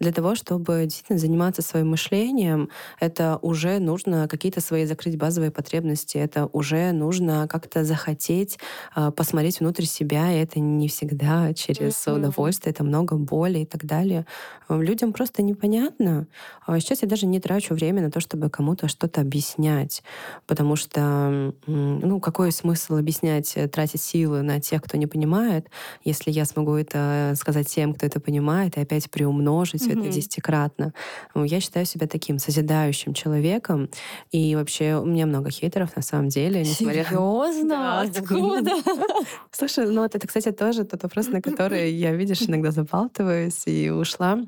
[0.00, 6.18] Для того, чтобы действительно заниматься своим мышлением, это уже нужно какие-то свои закрыть базовые потребности,
[6.18, 8.58] это уже нужно как-то захотеть
[8.94, 12.16] э, посмотреть внутрь себя, и это не всегда через mm-hmm.
[12.16, 14.26] удовольствие, это много боли и так далее.
[14.68, 16.26] Людям просто непонятно.
[16.66, 20.02] А сейчас я даже не трачу время на то, чтобы кому-то что-то объяснять,
[20.46, 25.68] потому что, ну, какой смысл объяснять, э, тратить силы на тех, кто не понимает,
[26.04, 30.08] если я смогу это сказать тем, кто это понимает, и опять приумножить умножить все это
[30.08, 30.92] десятикратно.
[31.34, 33.88] Я считаю себя таким созидающим человеком.
[34.30, 36.60] И вообще у меня много хейтеров на самом деле.
[36.60, 37.04] Несмотря...
[37.04, 38.00] Серьезно?
[38.02, 38.72] Откуда?
[39.50, 43.90] Слушай, ну вот это, кстати, тоже тот вопрос, на который я, видишь, иногда забалтываюсь и
[43.90, 44.40] ушла.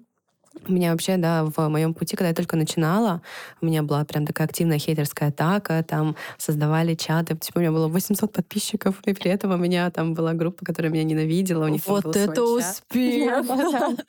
[0.66, 3.22] У меня вообще, да, в моем пути, когда я только начинала,
[3.60, 7.88] у меня была прям такая активная хейтерская атака, там создавали чаты, типа у меня было
[7.88, 11.86] 800 подписчиков, и при этом у меня там была группа, которая меня ненавидела, у них
[11.86, 13.46] Вот это успех!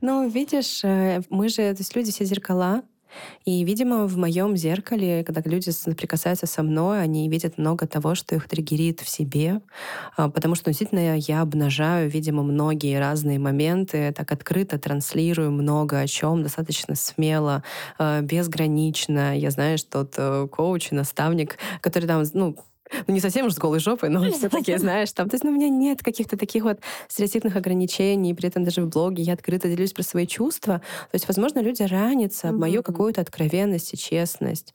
[0.00, 2.82] Ну, видишь, э, мы же, то есть люди все зеркала,
[3.44, 8.34] и, видимо, в моем зеркале, когда люди соприкасаются со мной, они видят много того, что
[8.34, 9.60] их триггерит в себе,
[10.16, 16.06] а, потому что действительно я обнажаю, видимо, многие разные моменты, так открыто транслирую много о
[16.06, 17.62] чем, достаточно смело,
[17.98, 19.36] а, безгранично.
[19.38, 22.56] Я знаю, что тот э, коуч, наставник, который там, ну,
[23.06, 25.54] ну, не совсем уж с голой жопой, но все-таки, знаешь, там, то есть, ну, у
[25.54, 29.92] меня нет каких-то таких вот стереотипных ограничений, при этом даже в блоге я открыто делюсь
[29.92, 30.78] про свои чувства.
[31.10, 34.74] То есть, возможно, люди ранятся об мою какую-то откровенность и честность.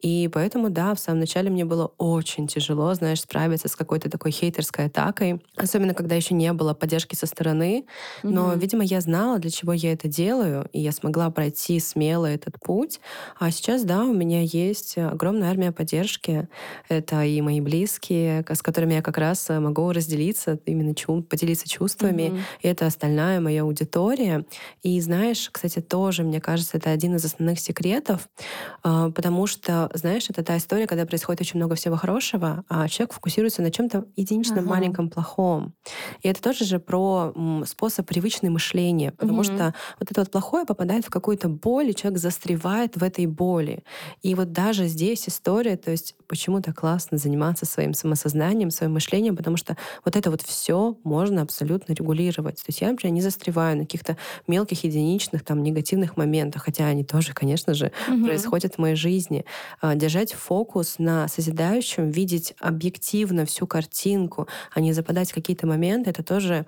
[0.00, 4.30] И поэтому, да, в самом начале мне было очень тяжело, знаешь, справиться с какой-то такой
[4.30, 7.86] хейтерской атакой, особенно когда еще не было поддержки со стороны.
[8.22, 12.60] Но, видимо, я знала, для чего я это делаю, и я смогла пройти смело этот
[12.60, 13.00] путь.
[13.38, 16.48] А сейчас, да, у меня есть огромная армия поддержки.
[16.88, 21.22] Это и мои мои близкие, с которыми я как раз э, могу разделиться, именно чу
[21.22, 22.22] поделиться чувствами.
[22.22, 22.40] Mm-hmm.
[22.62, 24.44] И это остальная моя аудитория.
[24.82, 28.28] И знаешь, кстати, тоже, мне кажется, это один из основных секретов,
[28.82, 33.14] а, потому что, знаешь, это та история, когда происходит очень много всего хорошего, а человек
[33.14, 34.68] фокусируется на чем-то единичном ага.
[34.68, 35.74] маленьком плохом.
[36.22, 37.32] И это тоже же про
[37.66, 39.44] способ привычного мышления, потому угу.
[39.44, 43.84] что вот это вот плохое попадает в какую-то боль, и человек застревает в этой боли.
[44.22, 49.36] И вот даже здесь история, то есть почему так классно заниматься своим самосознанием, своим мышлением,
[49.36, 52.56] потому что вот это вот все можно абсолютно регулировать.
[52.56, 57.04] То есть я, например, не застреваю на каких-то мелких, единичных, там, негативных моментах, хотя они
[57.04, 58.26] тоже, конечно же, угу.
[58.26, 59.44] происходят в моей жизни.
[59.80, 66.10] А, держать фокус на созидающем, видеть объективно всю картинку, а не западать в какие-то моменты,
[66.10, 66.66] это тоже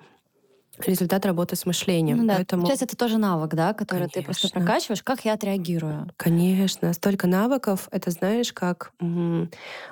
[0.87, 2.17] результат работы с мышлением.
[2.17, 2.35] Ну, да.
[2.35, 2.61] Поэтому...
[2.61, 4.21] Получается, это тоже навык, да, который Конечно.
[4.21, 5.03] ты просто прокачиваешь.
[5.03, 6.07] Как я отреагирую?
[6.17, 7.87] Конечно, столько навыков.
[7.91, 9.49] Это знаешь, как м-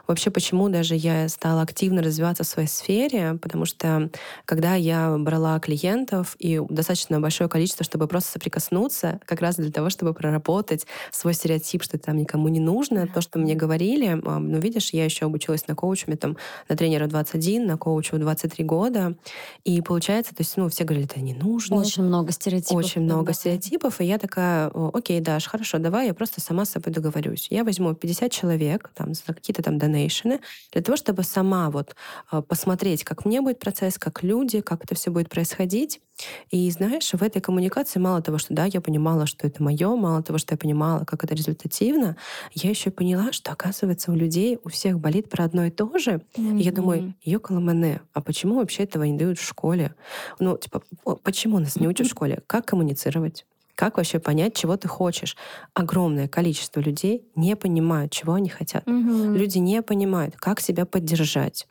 [0.08, 4.10] вообще почему даже я стала активно развиваться в своей сфере, потому что
[4.45, 9.89] когда я брала клиентов и достаточно большое количество, чтобы просто соприкоснуться, как раз для того,
[9.89, 14.13] чтобы проработать свой стереотип, что там никому не нужно, то, что мне говорили.
[14.13, 16.38] Ну, видишь, я еще обучилась на коуче, там
[16.69, 19.15] на тренера 21, на коучу 23 года.
[19.63, 21.78] И получается, то есть, ну, все говорили, это не нужно.
[21.78, 22.86] Очень много стереотипов.
[22.86, 24.00] Очень много стереотипов.
[24.00, 27.48] И я такая, окей, Даш, хорошо, давай я просто сама с собой договорюсь.
[27.50, 30.40] Я возьму 50 человек там, за какие-то там донейшены
[30.72, 31.96] для того, чтобы сама вот
[32.30, 36.00] а, посмотреть, как мне будет процесс, как люди, как это все будет происходить.
[36.49, 40.23] И знаешь, в этой коммуникации мало того, что да, я понимала, что это мое, мало
[40.23, 42.17] того, что я понимала, как это результативно,
[42.53, 46.21] я еще поняла, что оказывается у людей у всех болит про одно и то же.
[46.36, 46.60] Mm-hmm.
[46.60, 49.93] И я думаю, ёкаламане, а почему вообще этого не дают в школе?
[50.39, 50.82] Ну, типа,
[51.23, 52.41] почему нас не учат в школе?
[52.47, 53.45] Как коммуницировать?
[53.77, 55.38] Как вообще понять, чего ты хочешь?
[55.75, 58.88] Огромное количество людей не понимают, чего они хотят.
[58.88, 59.36] Угу.
[59.36, 61.67] Люди не понимают, как себя поддержать.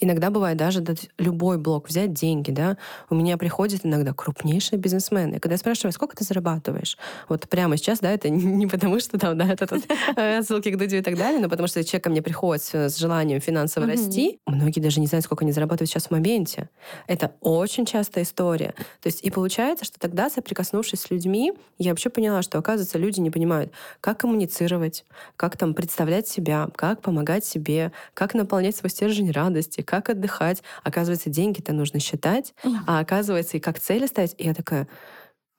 [0.00, 0.84] Иногда бывает даже
[1.18, 2.76] любой блок взять деньги, да.
[3.10, 5.38] У меня приходят иногда крупнейшие бизнесмены.
[5.38, 6.98] Когда я спрашиваю, сколько ты зарабатываешь?
[7.28, 9.84] Вот прямо сейчас, да, это не потому, что там, да, это тут
[10.16, 12.96] э, ссылки к Дудю и так далее, но потому что человек ко мне приходит с
[12.96, 14.38] желанием финансово расти.
[14.46, 16.68] Многие даже не знают, сколько они зарабатывают сейчас в моменте.
[17.06, 18.74] Это очень частая история.
[19.00, 23.20] То есть и получается, что тогда, соприкоснувшись с людьми, я вообще поняла, что, оказывается, люди
[23.20, 25.04] не понимают, как коммуницировать,
[25.36, 30.62] как там представлять себя, как помогать себе, как наполнять свой стержень радости, как отдыхать.
[30.82, 32.54] Оказывается, деньги-то нужно считать,
[32.86, 34.34] а оказывается, и как цели ставить.
[34.38, 34.88] И я такая,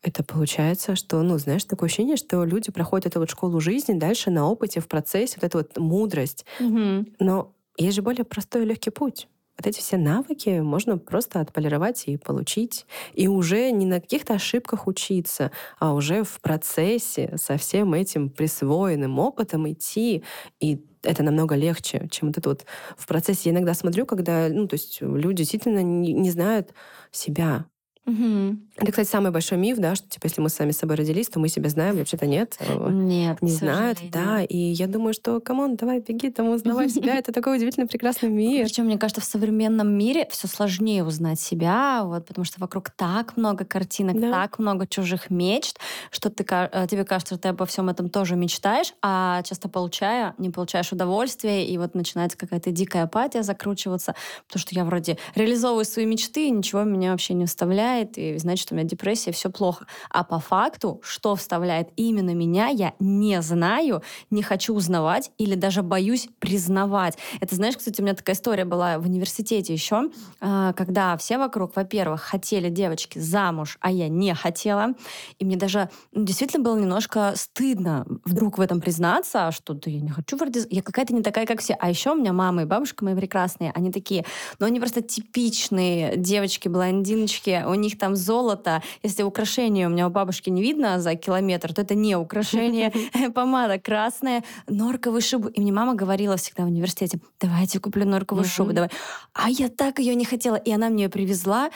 [0.04, 4.30] это получается, что, ну, знаешь, такое ощущение, что люди проходят эту вот школу жизни дальше
[4.30, 6.46] на опыте, в процессе, вот эту вот мудрость.
[6.60, 7.06] Угу.
[7.20, 9.28] Но есть же более простой и легкий путь.
[9.58, 12.86] Вот эти все навыки можно просто отполировать и получить.
[13.14, 19.18] И уже не на каких-то ошибках учиться, а уже в процессе со всем этим присвоенным
[19.18, 20.24] опытом идти
[20.60, 20.76] и
[21.08, 22.66] это намного легче, чем вот это вот
[22.98, 23.50] в процессе.
[23.50, 26.74] Я иногда смотрю, когда, ну, то есть люди действительно не, не знают
[27.12, 27.66] себя,
[28.08, 28.58] Угу.
[28.78, 31.40] Это, кстати, самый большой миф, да, что типа если мы сами с собой родились, то
[31.40, 32.56] мы себя знаем, вообще-то нет.
[32.60, 33.42] Э, нет.
[33.42, 34.44] Не знают, да.
[34.44, 37.16] И я думаю, что, come on, давай беги, там узнавай себя.
[37.16, 38.66] Это такой удивительный, прекрасный мир.
[38.66, 43.36] Причем, мне кажется, в современном мире все сложнее узнать себя, вот, потому что вокруг так
[43.36, 44.32] много картинок, да.
[44.32, 45.80] так много чужих мечт,
[46.12, 50.34] что ты, э, тебе кажется, что ты обо всем этом тоже мечтаешь, а часто получая,
[50.38, 54.16] не получаешь удовольствия, и вот начинается какая-то дикая апатия закручиваться,
[54.48, 58.38] потому что я вроде реализовываю свои мечты, и ничего меня вообще не вставляет, вставляет, и
[58.38, 59.86] значит, у меня депрессия, все плохо.
[60.10, 65.84] А по факту, что вставляет именно меня, я не знаю, не хочу узнавать или даже
[65.84, 67.18] боюсь признавать.
[67.40, 71.76] Это, знаешь, кстати, у меня такая история была в университете еще, а, когда все вокруг,
[71.76, 74.94] во-первых, хотели девочки замуж, а я не хотела.
[75.40, 80.02] И мне даже ну, действительно было немножко стыдно вдруг в этом признаться, что да я
[80.02, 80.62] не хочу вроде...
[80.70, 81.76] Я какая-то не такая, как все.
[81.80, 84.24] А еще у меня мама и бабушка мои прекрасные, они такие,
[84.60, 88.82] но ну, они просто типичные девочки-блондиночки, у них них там золото.
[89.04, 92.92] Если украшение у меня у бабушки не видно за километр, то это не украшение.
[93.34, 95.48] Помада красная, норковый шубу.
[95.50, 98.90] И мне мама говорила всегда в университете, давайте куплю норковую шубу, давай.
[99.34, 100.56] А я так ее не хотела.
[100.56, 101.70] И она мне ее привезла.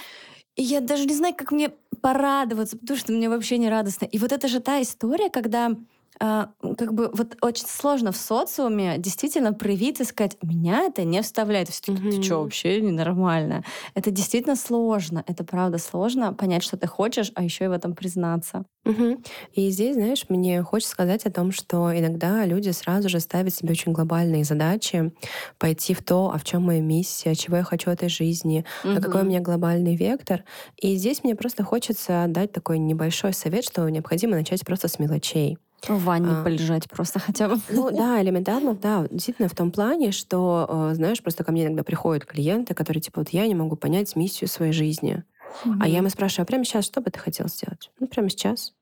[0.56, 1.70] И я даже не знаю, как мне
[2.02, 4.06] порадоваться, потому что мне вообще не радостно.
[4.06, 5.72] И вот это же та история, когда
[6.20, 11.70] как бы вот очень сложно в социуме действительно проявить и сказать, меня это не вставляет.
[11.70, 13.64] Все таки, ты что, вообще ненормально?
[13.96, 17.96] Это действительно сложно, это правда сложно понять, что ты хочешь, а еще и в этом
[17.96, 18.66] признаться.
[18.86, 19.24] Угу.
[19.54, 23.72] И здесь, знаешь, мне хочется сказать о том, что иногда люди сразу же ставят себе
[23.72, 25.14] очень глобальные задачи,
[25.60, 28.94] пойти в то, а в чем моя миссия, чего я хочу в этой жизни, угу.
[28.98, 30.44] а какой у меня глобальный вектор.
[30.78, 35.58] И здесь мне просто хочется дать такой небольшой совет, что необходимо начать просто с мелочей.
[35.88, 37.60] В ванне а, полежать просто хотя бы.
[37.70, 39.08] Ну да, элементарно, да.
[39.10, 43.22] Действительно в том плане, что, э, знаешь, просто ко мне иногда приходят клиенты, которые типа,
[43.22, 45.24] вот я не могу понять миссию своей жизни.
[45.66, 45.78] Mm-hmm.
[45.80, 47.90] А я ему спрашиваю, а прямо сейчас что бы ты хотел сделать?
[48.00, 48.74] Ну, прямо сейчас.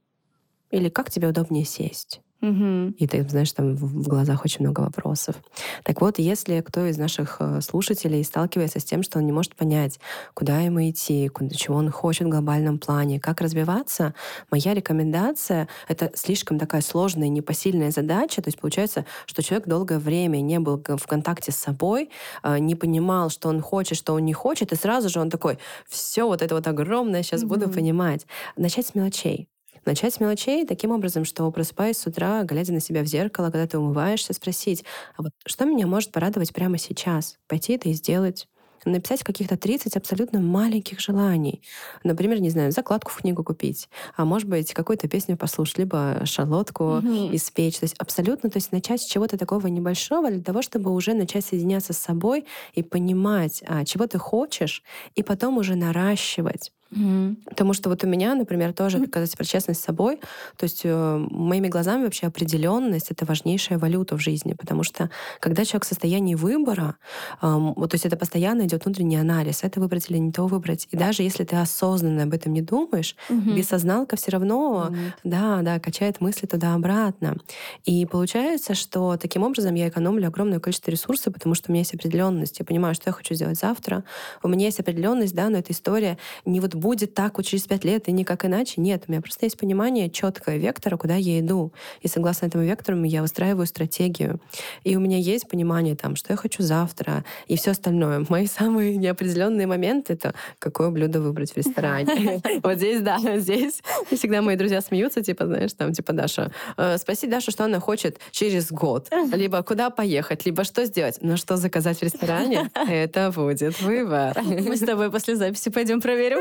[0.72, 2.22] Или как тебе удобнее сесть?
[2.42, 2.94] Угу.
[2.98, 5.36] И ты знаешь, там в глазах очень много вопросов.
[5.84, 9.56] Так вот, если кто из наших э, слушателей сталкивается с тем, что он не может
[9.56, 10.00] понять,
[10.34, 14.14] куда ему идти, куда, чего он хочет в глобальном плане, как развиваться,
[14.52, 18.42] моя рекомендация— это слишком такая сложная, непосильная задача.
[18.42, 22.10] То есть получается, что человек долгое время не был в контакте с собой,
[22.44, 25.60] э, не понимал, что он хочет, что он не хочет, и сразу же он такой,
[25.90, 27.56] все вот это вот огромное сейчас угу.
[27.56, 28.26] буду понимать.
[28.56, 29.50] Начать с мелочей.
[29.90, 33.66] Начать с мелочей таким образом, что просыпаясь с утра, глядя на себя в зеркало, когда
[33.66, 34.86] ты умываешься, спросить,
[35.18, 37.40] а вот что меня может порадовать прямо сейчас?
[37.48, 38.48] Пойти это и сделать
[38.86, 41.64] написать каких-то 30 абсолютно маленьких желаний.
[42.04, 46.84] Например, не знаю, закладку в книгу купить, а может быть, какую-то песню послушать, либо шарлотку
[46.84, 47.36] mm-hmm.
[47.36, 47.80] испечь.
[47.80, 51.46] То есть абсолютно, то есть начать с чего-то такого небольшого для того, чтобы уже начать
[51.46, 54.84] соединяться с собой и понимать, а, чего ты хочешь,
[55.16, 56.72] и потом уже наращивать.
[56.92, 57.44] Mm-hmm.
[57.46, 59.08] Потому что вот у меня, например, тоже, mm-hmm.
[59.08, 60.20] сказать про честность с собой,
[60.58, 65.66] то есть э, моими глазами вообще определенность это важнейшая валюта в жизни, потому что когда
[65.66, 66.96] человек в состоянии выбора,
[67.42, 70.88] э, вот, то есть это постоянно идет внутренний анализ, это выбрать или не то выбрать,
[70.90, 73.56] и даже если ты осознанно об этом не думаешь, mm-hmm.
[73.56, 75.12] бессозналка все равно, mm-hmm.
[75.26, 77.38] да, да, качает мысли туда-обратно,
[77.86, 81.94] и получается, что таким образом я экономлю огромное количество ресурсов, потому что у меня есть
[81.94, 84.04] определенность, я понимаю, что я хочу сделать завтра,
[84.42, 87.84] у меня есть определенность, да, но эта история не вот будет так вот через пять
[87.84, 88.82] лет и никак иначе.
[88.82, 91.72] Нет, у меня просто есть понимание четкое вектора, куда я иду.
[92.02, 94.40] И согласно этому вектору я выстраиваю стратегию.
[94.84, 98.26] И у меня есть понимание там, что я хочу завтра и все остальное.
[98.30, 102.42] Мои самые неопределенные моменты— это какое блюдо выбрать в ресторане.
[102.64, 107.28] Вот здесь, да, здесь всегда мои друзья смеются, типа, знаешь, там, типа, Даша, «Э, спроси
[107.28, 109.10] Дашу, что она хочет через год.
[109.34, 111.20] Либо куда поехать, либо что сделать.
[111.22, 114.38] Но что заказать в ресторане, это будет выбор.
[114.44, 116.40] Мы с тобой после записи пойдем проверим.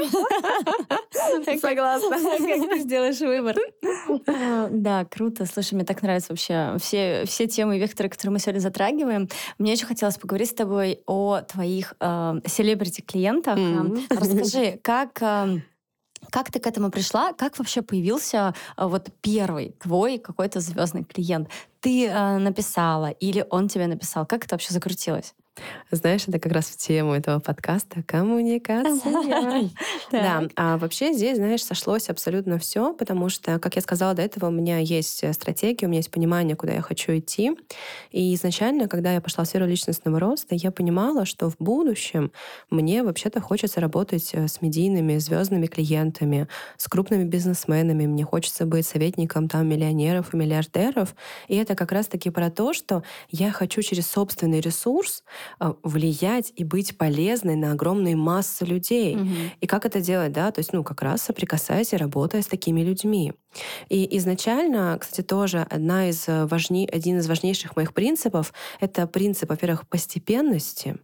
[1.60, 2.10] Согласна.
[2.10, 3.56] Как ты сделаешь выбор?
[4.70, 5.46] Да, круто.
[5.46, 9.28] Слушай, мне так нравится вообще все, все темы и векторы, которые мы сегодня затрагиваем.
[9.58, 13.58] Мне очень хотелось поговорить с тобой о твоих э, селебрити-клиентах.
[14.10, 15.22] Расскажи, как...
[15.22, 15.60] Э,
[16.30, 17.32] как ты к этому пришла?
[17.32, 21.48] Как вообще появился э, вот первый твой какой-то звездный клиент?
[21.80, 24.26] Ты э, написала или он тебе написал?
[24.26, 25.34] Как это вообще закрутилось?
[25.90, 29.70] Знаешь, это как раз в тему этого подкаста коммуникация.
[30.10, 34.46] Да, а вообще здесь, знаешь, сошлось абсолютно все, потому что, как я сказала до этого,
[34.46, 37.52] у меня есть э, стратегия, у меня есть понимание, куда я хочу идти.
[38.10, 42.32] И изначально, когда я пошла в сферу личностного роста, я понимала, что в будущем
[42.70, 48.06] мне вообще-то хочется работать э, с медийными звездными клиентами, с крупными бизнесменами.
[48.06, 51.14] Мне хочется быть советником там миллионеров и миллиардеров.
[51.48, 55.22] И это как раз-таки про то, что я хочу через собственный ресурс
[55.82, 59.16] влиять и быть полезной на огромные массы людей.
[59.16, 59.28] Угу.
[59.60, 60.50] И как это делать, да?
[60.50, 63.32] То есть, ну, как раз соприкасаясь и работая с такими людьми.
[63.88, 69.50] И изначально, кстати, тоже одна из э, важней, один из важнейших моих принципов— это принцип,
[69.50, 70.96] во-первых, постепенности.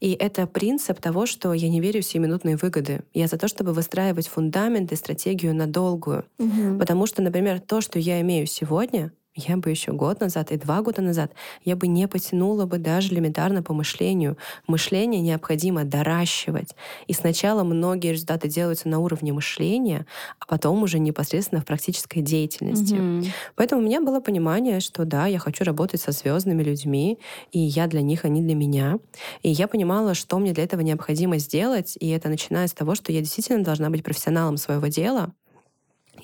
[0.00, 3.02] И это принцип того, что я не верю в сиюминутные выгоды.
[3.12, 6.24] Я за то, чтобы выстраивать фундамент и стратегию на долгую.
[6.38, 6.78] Угу.
[6.78, 10.82] Потому что, например, то, что я имею сегодня, я бы еще год назад и два
[10.82, 11.32] года назад
[11.64, 14.36] я бы не потянула бы даже элементарно по мышлению.
[14.66, 16.74] Мышление необходимо доращивать.
[17.06, 20.06] И сначала многие результаты делаются на уровне мышления,
[20.40, 22.94] а потом уже непосредственно в практической деятельности.
[22.94, 23.28] Mm-hmm.
[23.54, 27.18] Поэтому у меня было понимание, что да, я хочу работать со звездными людьми,
[27.52, 28.98] и я для них, они для меня.
[29.42, 33.12] И я понимала, что мне для этого необходимо сделать, и это начиная с того, что
[33.12, 35.32] я действительно должна быть профессионалом своего дела,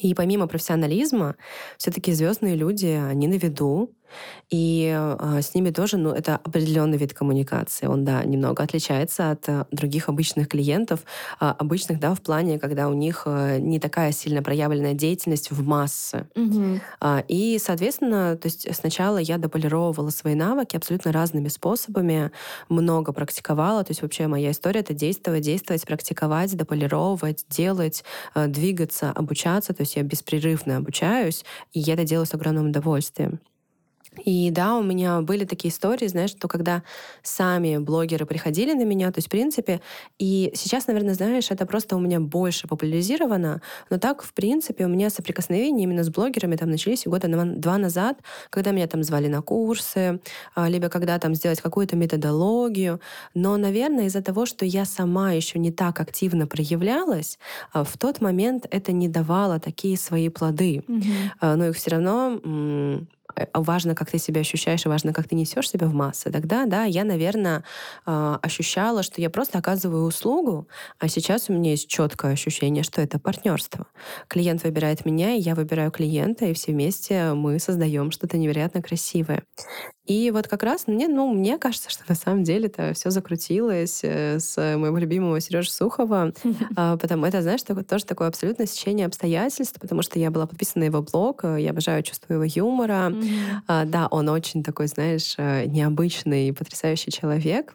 [0.00, 1.36] и помимо профессионализма,
[1.78, 3.90] все-таки звездные люди, они на виду,
[4.50, 7.86] и э, с ними тоже, ну, это определенный вид коммуникации.
[7.86, 11.00] Он, да, немного отличается от э, других обычных клиентов,
[11.40, 15.66] э, обычных, да, в плане, когда у них э, не такая сильно проявленная деятельность в
[15.66, 16.28] массы.
[16.36, 16.80] Угу.
[17.00, 22.30] Э, и, соответственно, то есть сначала я дополировывала свои навыки абсолютно разными способами,
[22.68, 23.82] много практиковала.
[23.82, 29.74] То есть вообще моя история— это действовать, действовать, практиковать, дополировывать, делать, э, двигаться, обучаться.
[29.74, 33.40] То есть я беспрерывно обучаюсь, и я это делаю с огромным удовольствием.
[34.24, 36.82] И да, у меня были такие истории, знаешь, что когда
[37.22, 39.80] сами блогеры приходили на меня, то есть, в принципе,
[40.18, 44.88] и сейчас, наверное, знаешь, это просто у меня больше популяризировано, но так, в принципе, у
[44.88, 48.18] меня соприкосновения именно с блогерами там начались года два назад,
[48.50, 50.20] когда меня там звали на курсы,
[50.54, 53.00] а, либо когда там сделать какую-то методологию.
[53.34, 57.38] Но, наверное, из-за того, что я сама еще не так активно проявлялась,
[57.72, 60.82] а, в тот момент это не давало такие свои плоды.
[60.86, 61.56] Mm-hmm.
[61.56, 62.40] Но их все равно
[63.54, 66.84] важно, как ты себя ощущаешь, и важно, как ты несешь себя в массы, тогда, да,
[66.84, 67.64] я, наверное,
[68.04, 70.68] а, ощущала, что я просто оказываю услугу,
[70.98, 73.86] а сейчас у меня есть четкое ощущение, что это партнерство.
[74.28, 79.42] Клиент выбирает меня, и я выбираю клиента, и все вместе мы создаем что-то невероятно красивое.
[80.06, 84.00] И вот как раз мне, ну, мне кажется, что на самом деле это все закрутилось
[84.04, 86.32] э, с моего любимого Сережи Сухова,
[86.76, 90.86] а, потому это, знаешь, тоже такое абсолютное сечение обстоятельств, потому что я была подписана на
[90.86, 93.10] его блог, э, я обожаю чувство его юмора.
[93.10, 93.86] Mm-hmm.
[93.86, 97.74] Да, он очень такой, знаешь, э, необычный, потрясающий человек.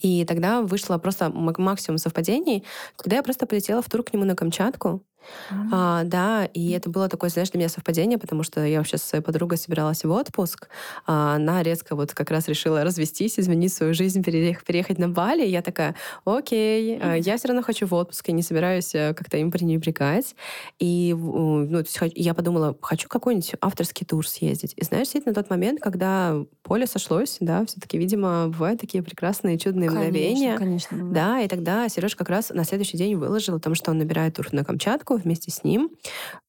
[0.00, 2.64] И тогда вышло просто максимум совпадений,
[2.96, 5.02] когда я просто полетела в тур к нему на Камчатку.
[5.50, 5.68] Mm-hmm.
[5.72, 9.06] А, да, и это было такое, знаешь, для меня совпадение, потому что я вообще со
[9.06, 10.68] своей подругой собиралась в отпуск.
[11.06, 15.44] А она резко вот как раз решила развестись, изменить свою жизнь, переехать, переехать на Бали.
[15.44, 15.94] И я такая,
[16.24, 17.20] окей, mm-hmm.
[17.20, 20.34] я все равно хочу в отпуск, я не собираюсь э, как-то им пренебрегать.
[20.78, 21.82] И ну,
[22.14, 24.74] я подумала, хочу какой-нибудь авторский тур съездить.
[24.76, 29.88] И знаешь, на тот момент, когда поле сошлось, да, все-таки, видимо, бывают такие прекрасные, чудные
[29.88, 30.56] конечно, мгновения.
[30.56, 33.98] Конечно, да, и тогда Сереж как раз на следующий день выложил о том, что он
[33.98, 35.90] набирает тур на Камчатку, вместе с ним.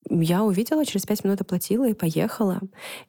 [0.09, 2.59] Я увидела, через пять минут оплатила и поехала.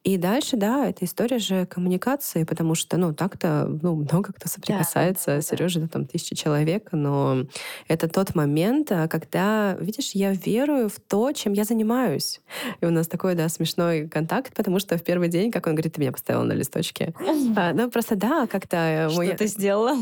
[0.04, 5.26] И дальше, да, это история же коммуникации, потому что, ну, так-то, ну, много кто соприкасается.
[5.26, 5.88] Да, да, да, Сережа, да.
[5.88, 7.46] там тысячи человек, но
[7.88, 12.40] это тот момент, а, когда, видишь, я верую в то, чем я занимаюсь.
[12.80, 15.94] И у нас такой, да, смешной контакт, потому что в первый день, как он говорит,
[15.94, 17.14] ты меня поставила на листочке.
[17.54, 18.76] А, ну, просто, да, как-то...
[18.76, 19.96] Э, что ты сделала?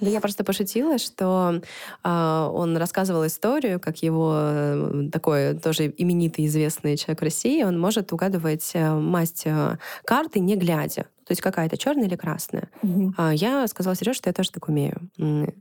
[0.00, 1.60] Я просто пошутила, что
[2.02, 8.12] э, он рассказывал историю, как его э, такой тоже именитый известный человек России, он может
[8.12, 11.06] угадывать э, масть э, карты не глядя.
[11.26, 12.68] То есть какая-то черная или красная.
[12.82, 13.14] Угу.
[13.16, 15.10] А я сказала Сереже, что я тоже так умею.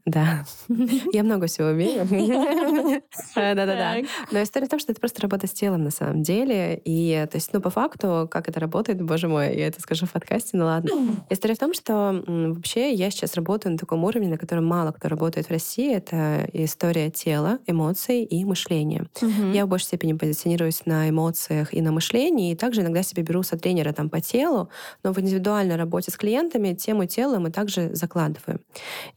[0.06, 0.46] Да.
[1.14, 2.06] Я много всего умею.
[3.36, 3.98] Да-да-да.
[4.32, 6.82] Но история в том, что это просто работа с телом на самом деле.
[6.84, 10.12] И то есть, ну, по факту, как это работает, боже мой, я это скажу в
[10.12, 10.92] подкасте, ну ладно.
[11.30, 15.10] История в том, что вообще я сейчас работаю на таком уровне, на котором мало кто
[15.10, 15.94] работает в России.
[15.94, 19.08] Это история тела, эмоций и мышления.
[19.54, 23.44] Я в большей степени позиционируюсь на эмоциях и на мышлении, и также иногда себе беру
[23.44, 24.70] со тренера там по телу,
[25.04, 28.62] но в индивидуальном индивидуальной работе с клиентами тему тела мы также закладываем.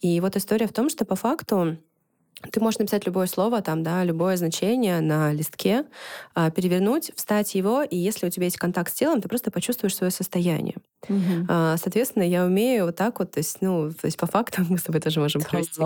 [0.01, 1.79] И вот история в том, что по факту
[2.51, 5.85] ты можешь написать любое слово, там, да, любое значение на листке,
[6.35, 9.95] а, перевернуть, встать его, и если у тебя есть контакт с телом, ты просто почувствуешь
[9.95, 10.77] свое состояние.
[11.09, 11.77] Угу.
[11.77, 14.83] Соответственно, я умею вот так вот, то есть, ну, то есть по факту мы с
[14.83, 15.81] тобой тоже можем провести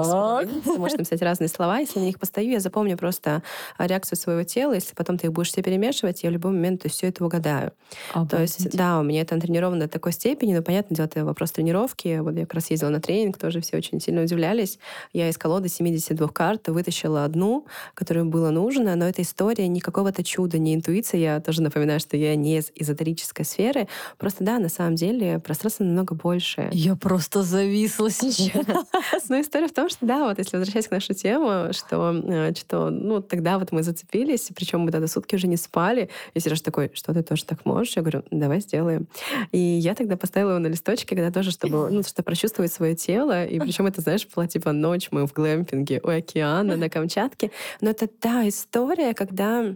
[0.79, 3.43] можешь написать разные слова, если на них постою, я запомню просто
[3.79, 6.87] реакцию своего тела, если потом ты их будешь все перемешивать, я в любой момент то
[6.87, 7.73] есть, все это угадаю.
[8.13, 8.31] Обалдеть.
[8.31, 11.53] То есть, да, у меня это натренировано до такой степени, но, понятное дело, это вопрос
[11.53, 12.19] тренировки.
[12.19, 14.79] Вот я как раз ездила на тренинг, тоже все очень сильно удивлялись.
[15.13, 20.23] Я из колоды 72 карт вытащила одну, которую было нужно, но эта история не какого-то
[20.23, 21.21] чуда, не интуиция.
[21.21, 23.89] Я тоже напоминаю, что я не из эзотерической сферы.
[24.19, 26.69] Просто, да, на самом деле деле пространство намного больше.
[26.73, 29.29] Я просто зависла сейчас.
[29.29, 32.91] Но история в том, что да, вот если возвращаясь к нашей теме, что, э, что
[32.91, 36.91] ну, тогда вот мы зацепились, причем мы тогда сутки уже не спали, и Сереж такой,
[36.95, 37.97] что ты тоже так можешь?
[37.97, 39.09] Я говорю, давай сделаем.
[39.53, 43.45] И я тогда поставила его на листочке, когда тоже, чтобы, ну, чтобы прочувствовать свое тело,
[43.45, 47.51] и причем это, знаешь, была типа ночь, мы в глэмпинге у океана на Камчатке.
[47.81, 49.75] Но это та история, когда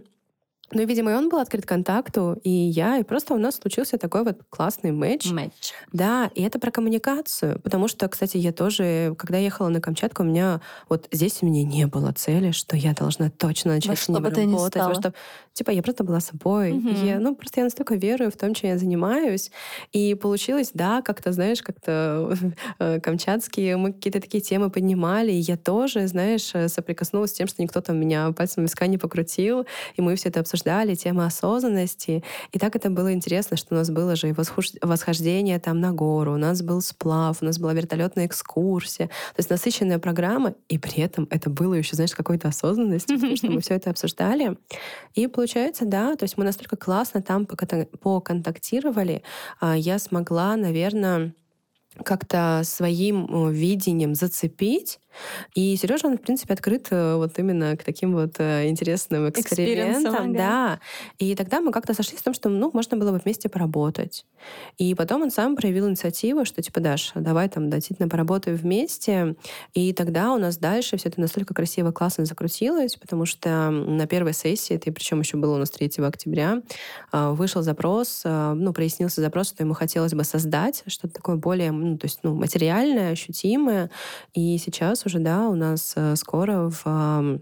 [0.71, 4.23] ну, видимо, и он был открыт контакту, и я, и просто у нас случился такой
[4.23, 5.29] вот классный матч.
[5.29, 5.73] Матч.
[5.91, 10.25] Да, и это про коммуникацию, потому что, кстати, я тоже, когда ехала на Камчатку, у
[10.25, 14.17] меня вот здесь у меня не было цели, что я должна точно начать с ним
[14.17, 14.45] работать.
[14.45, 14.95] Не стала.
[14.95, 15.13] Что,
[15.53, 16.71] типа, я просто была собой.
[16.71, 17.05] Угу.
[17.05, 19.51] Я, ну, просто я настолько верую в том, чем я занимаюсь.
[19.91, 22.35] И получилось, да, как-то, знаешь, как-то
[22.79, 27.61] э, камчатские, мы какие-то такие темы поднимали, и я тоже, знаешь, соприкоснулась с тем, что
[27.61, 32.23] никто там меня пальцем виска не покрутил, и мы все это обсуждали обсуждали тему осознанности.
[32.51, 34.35] И так это было интересно, что у нас было же и
[34.81, 39.07] восхождение там на гору, у нас был сплав, у нас была вертолетная экскурсия.
[39.07, 43.47] То есть насыщенная программа, и при этом это было еще, знаешь, какой-то осознанности, потому что
[43.47, 44.57] мы все это обсуждали.
[45.15, 49.23] И получается, да, то есть мы настолько классно там поконтактировали,
[49.59, 51.33] а я смогла, наверное,
[52.03, 54.99] как-то своим видением зацепить
[55.55, 60.33] И Сережа, он, в принципе, открыт э, вот именно к таким вот э, интересным экспериментам.
[60.33, 60.79] Да.
[61.19, 64.25] И тогда мы как-то сошлись в том, что, ну, можно было бы вместе поработать.
[64.77, 69.35] И потом он сам проявил инициативу, что, типа, Даша, давай там действительно поработаем вместе.
[69.73, 74.33] И тогда у нас дальше все это настолько красиво, классно закрутилось, потому что на первой
[74.33, 76.61] сессии, это причем еще было у нас 3 октября,
[77.11, 81.71] а, вышел запрос, а, ну, прояснился запрос, что ему хотелось бы создать что-то такое более,
[81.71, 83.89] ну, то есть, ну, материальное, ощутимое.
[84.33, 87.39] И сейчас уже, да, у нас э, скоро в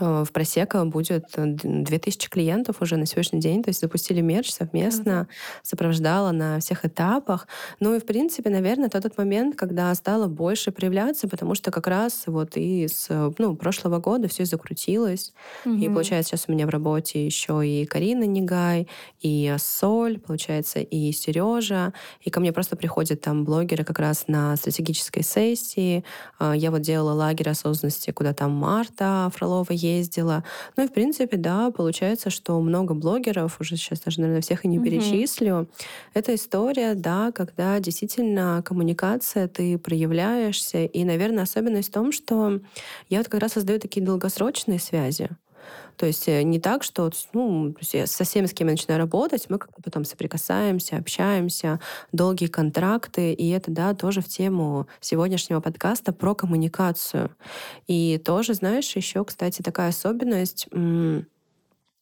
[0.00, 3.62] в Просека будет 2000 э, клиентов уже на сегодняшний день.
[3.62, 5.60] То есть запустили мерч совместно, mm-hmm.
[5.62, 7.46] сопровождала на всех этапах.
[7.80, 11.86] Ну и, в принципе, наверное, это тот момент, когда стало больше проявляться, потому что как
[11.86, 13.08] раз вот и с
[13.38, 15.32] ну, прошлого года все закрутилось.
[15.64, 15.80] Mm-hmm.
[15.80, 18.88] И получается, сейчас у меня в работе еще и Карина Негай,
[19.20, 21.92] и Соль, получается, и Сережа.
[22.22, 26.04] И ко мне просто приходят там блогеры как раз на стратегической сессии.
[26.38, 30.44] А, я вот делала лагерь осознанности, куда там Марта Фролова ездила.
[30.76, 34.68] Ну и, в принципе, да, получается, что много блогеров, уже сейчас даже, наверное, всех и
[34.68, 35.68] не перечислю.
[36.14, 40.84] Это история, да, когда действительно коммуникация, ты проявляешься.
[40.84, 42.60] И, наверное, особенность в том, что
[43.08, 45.30] я вот как раз создаю такие долгосрочные связи.
[45.96, 49.58] То есть э, не так, что ну, со всеми, с кем я начинаю работать, мы
[49.58, 51.80] как-то потом соприкасаемся, общаемся,
[52.12, 57.30] долгие контракты, и это, да, тоже в тему сегодняшнего подкаста про коммуникацию.
[57.86, 60.68] И тоже, знаешь, еще, кстати, такая особенность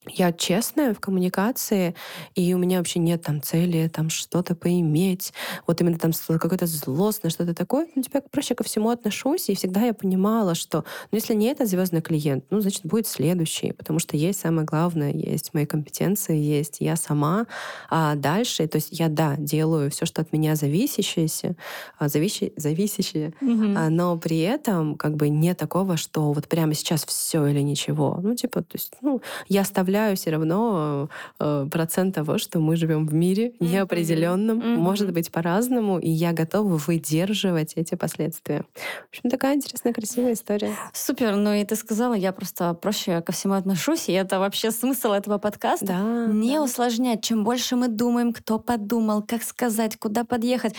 [0.08, 1.94] я честная в коммуникации,
[2.34, 5.32] и у меня вообще нет там цели там что-то поиметь,
[5.66, 7.86] вот именно там какое-то злостное, что-то такое.
[7.94, 11.46] Ну, типа, я проще ко всему отношусь, и всегда я понимала, что ну, если не
[11.46, 16.36] этот звездный клиент, ну, значит, будет следующий, потому что есть самое главное, есть мои компетенции,
[16.36, 17.46] есть я сама,
[17.88, 21.28] а дальше, то есть я, да, делаю все, что от меня зависящее,
[22.00, 23.88] зависящее, зависящее mm-hmm.
[23.88, 28.18] но при этом как бы нет такого, что вот прямо сейчас все или ничего.
[28.22, 32.76] Ну, типа, то есть, ну, я оставляю добавляю все равно э, процент того, что мы
[32.76, 34.76] живем в мире неопределенном, mm-hmm.
[34.76, 38.64] может быть по-разному, и я готова выдерживать эти последствия.
[38.74, 40.72] В общем, такая интересная, красивая история.
[40.94, 45.12] Супер, ну и ты сказала, я просто проще ко всему отношусь, и это вообще смысл
[45.12, 45.86] этого подкаста.
[45.86, 46.62] Да, не да.
[46.62, 47.22] усложнять.
[47.22, 50.74] Чем больше мы думаем, кто подумал, как сказать, куда подъехать,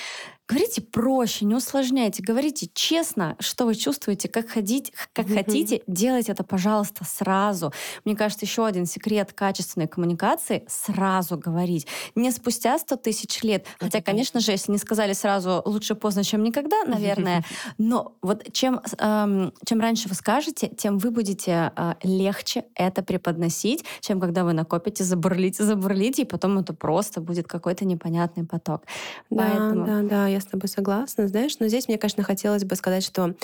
[0.46, 5.46] Говорите проще, не усложняйте, говорите честно, что вы чувствуете, как ходить, как mm-hmm.
[5.46, 7.72] хотите, делайте это, пожалуйста, сразу.
[8.04, 11.88] Мне кажется, еще один секрет качественной коммуникации— сразу говорить.
[12.16, 13.66] Не спустя 100 тысяч лет.
[13.80, 17.46] Хотя, конечно же, если не сказали сразу, лучше поздно, чем никогда, наверное.
[17.78, 23.86] Но вот чем, эм, чем раньше вы скажете, тем вы будете э, легче это преподносить,
[24.02, 28.84] чем когда вы накопите, забурлите, забурлите, и потом это просто будет какой-то непонятный поток.
[29.30, 29.86] Да, Поэтому...
[29.86, 33.36] да, да я с тобой согласна, знаешь, но здесь мне, конечно, хотелось бы сказать, что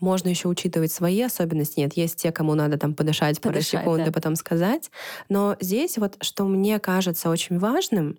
[0.00, 1.80] можно еще учитывать свои особенности.
[1.80, 4.10] Нет, есть те, кому надо там подышать, подышать пару секунд да.
[4.10, 4.90] и потом сказать.
[5.28, 8.18] Но здесь вот, что мне кажется очень важным,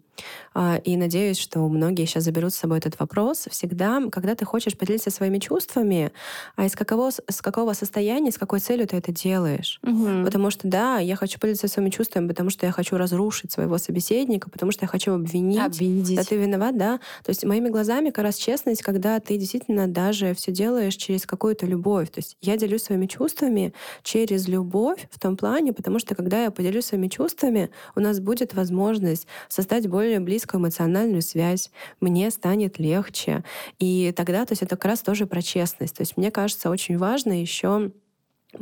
[0.54, 3.48] а, и надеюсь, что многие сейчас заберут с собой этот вопрос.
[3.50, 6.12] Всегда, когда ты хочешь поделиться своими чувствами,
[6.56, 9.80] а из какого, с какого состояния, с какой целью ты это делаешь.
[9.84, 10.26] Угу.
[10.26, 14.50] Потому что, да, я хочу поделиться своими чувствами, потому что я хочу разрушить своего собеседника,
[14.50, 15.60] потому что я хочу обвинить.
[15.60, 16.18] Обидеть.
[16.18, 17.00] Да ты виноват, да.
[17.24, 21.66] То есть моими глазами как раз честность, когда ты действительно даже все делаешь через какую-то
[21.66, 22.10] любовь.
[22.10, 26.52] То есть я делюсь своими чувствами через любовь в том плане, потому что когда я
[26.52, 33.46] поделюсь своими чувствами, у нас будет возможность создать более близкую эмоциональную связь, мне станет легче.
[33.80, 35.96] И тогда, то есть это как раз тоже про честность.
[35.96, 37.94] То есть мне кажется, очень важно еще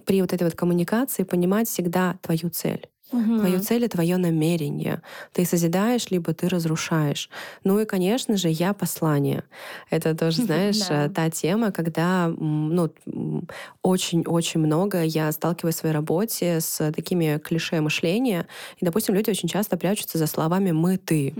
[0.06, 2.88] при вот этой вот коммуникации понимать всегда твою цель.
[3.12, 3.40] Угу.
[3.40, 5.02] Твою цель и твое намерение.
[5.32, 7.30] Ты созидаешь, либо ты разрушаешь.
[7.64, 9.44] Ну и, конечно же, я послание.
[9.90, 11.10] Это тоже, знаешь, да.
[11.10, 12.92] та тема, когда ну,
[13.82, 18.48] очень-очень много я сталкиваюсь в своей работе с такими клише мышления.
[18.82, 21.34] И, допустим, люди очень часто прячутся за словами «мы», «ты».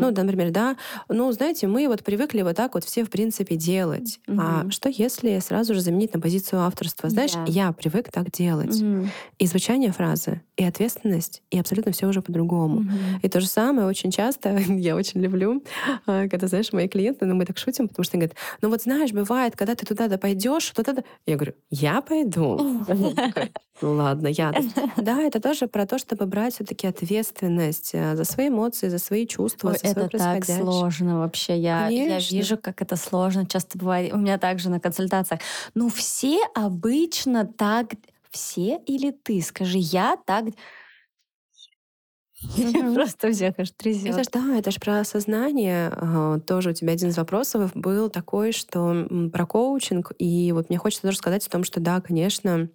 [0.00, 0.76] Ну, например, да,
[1.08, 4.18] ну, знаете, мы вот привыкли вот так вот все, в принципе, делать.
[4.28, 7.08] А что если сразу же заменить на позицию авторства?
[7.08, 8.82] Знаешь, я привык так делать.
[9.38, 12.80] И звучание фразы, и ответственность ответственность, и абсолютно все уже по-другому.
[12.80, 13.20] Mm-hmm.
[13.22, 15.62] И то же самое очень часто, я очень люблю,
[16.06, 18.82] а, когда, знаешь, мои клиенты, ну мы так шутим, потому что они говорят, ну вот
[18.82, 21.04] знаешь, бывает, когда ты туда-то пойдешь, туда-то...
[21.26, 22.84] Я говорю, я пойду.
[23.82, 24.52] Ладно, я.
[24.96, 29.26] Да, это тоже про то, чтобы брать все-таки ответственность э, за свои эмоции, за свои
[29.26, 31.58] чувства, Ой, за Это так сложно вообще.
[31.58, 33.46] Я, я вижу, как это сложно.
[33.46, 34.12] Часто бывает.
[34.12, 35.40] У меня также на консультациях.
[35.74, 37.94] Ну, все обычно так
[38.34, 39.40] все или ты?
[39.40, 40.46] Скажи, я так...
[42.94, 44.10] Просто всех аж трясет.
[44.10, 45.92] Это ж да, это ж про осознание.
[45.94, 50.12] А, тоже у тебя один из вопросов был такой, что про коучинг.
[50.18, 52.68] И вот мне хочется тоже сказать о том, что да, конечно,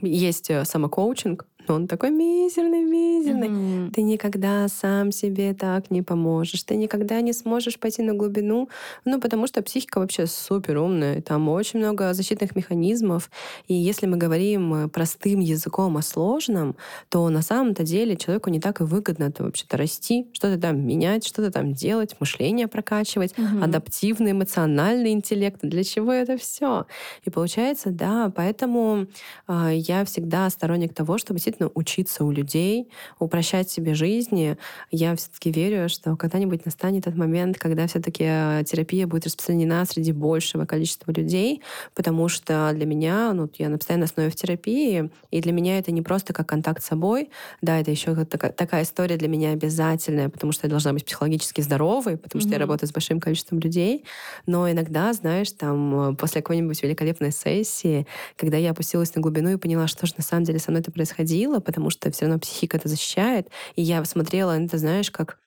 [0.00, 3.48] есть э, самокоучинг, но он такой мизерный, мизерный.
[3.48, 3.90] Mm-hmm.
[3.92, 6.62] Ты никогда сам себе так не поможешь.
[6.62, 8.68] Ты никогда не сможешь пойти на глубину.
[9.04, 11.20] Ну, потому что психика вообще супер умная.
[11.22, 13.30] Там очень много защитных механизмов.
[13.68, 16.76] И если мы говорим э, простым языком о сложном,
[17.08, 21.50] то на самом-то деле человеку не так и выгодно-то вообще-то расти, что-то там менять, что-то
[21.50, 23.64] там делать, мышление прокачивать, mm-hmm.
[23.64, 25.60] адаптивный эмоциональный интеллект.
[25.62, 26.86] Для чего это все?
[27.24, 29.06] И получается, да, поэтому
[29.48, 32.88] э, я всегда сторонник того, чтобы действительно учиться у людей,
[33.18, 34.56] упрощать себе жизни.
[34.90, 40.12] Я все-таки верю, что когда-нибудь настанет тот момент, когда все-таки э, терапия будет распространена среди
[40.12, 41.62] большего количества людей,
[41.94, 45.92] потому что для меня, ну, я на постоянной основе в терапии, и для меня это
[45.92, 47.30] не просто как контакт с собой,
[47.60, 51.60] да, это еще такая, такая история для меня обязательная, потому что я должна быть психологически
[51.60, 52.46] здоровой, потому mm-hmm.
[52.46, 54.04] что я работаю с большим количеством людей,
[54.46, 59.56] но иногда, знаешь, там, э, после какой-нибудь великолепной сессии, когда я опустилась на глубину и
[59.56, 62.38] поняла, что же на самом деле со мной это происходило, происходило, потому что все равно
[62.40, 63.48] психика это защищает.
[63.76, 65.38] И я смотрела это, знаешь, как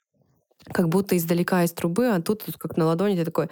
[0.71, 3.49] как будто издалека из трубы, а тут, тут как на ладони, ты такой,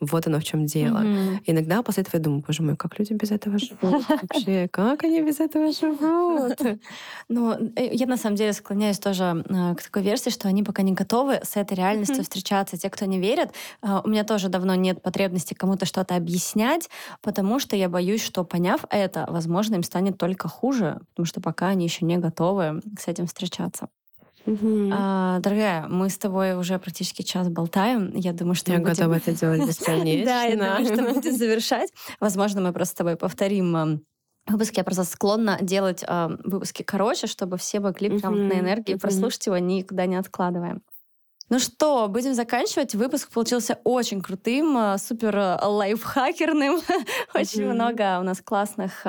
[0.00, 0.98] вот оно в чем дело.
[0.98, 1.38] Mm-hmm.
[1.46, 4.68] Иногда после этого я думаю, боже мой, как люди без этого живут вообще?
[4.68, 6.58] Как они без этого живут?
[7.28, 10.92] Ну, я на самом деле склоняюсь тоже э, к такой версии, что они пока не
[10.92, 12.76] готовы с этой реальностью встречаться.
[12.76, 13.50] Те, кто не верят,
[13.82, 16.88] э, у меня тоже давно нет потребности кому-то что-то объяснять,
[17.22, 21.68] потому что я боюсь, что поняв это, возможно, им станет только хуже, потому что пока
[21.68, 23.88] они еще не готовы с этим встречаться.
[24.46, 24.90] Угу.
[24.92, 28.12] А, дорогая, мы с тобой уже практически час болтаем.
[28.14, 30.24] Я думаю, что я готова это делать бесконечно.
[30.26, 31.92] Да, я думаю, что будем завершать.
[32.20, 34.02] Возможно, мы просто с тобой повторим
[34.46, 34.78] выпуски.
[34.78, 36.04] Я просто склонна делать
[36.44, 40.80] выпуски короче, чтобы все могли прям на энергии прослушать его, никуда не откладывая.
[41.48, 42.96] Ну что, будем заканчивать.
[42.96, 46.80] Выпуск получился очень крутым, супер лайфхакерным.
[47.34, 49.06] Очень много у нас классных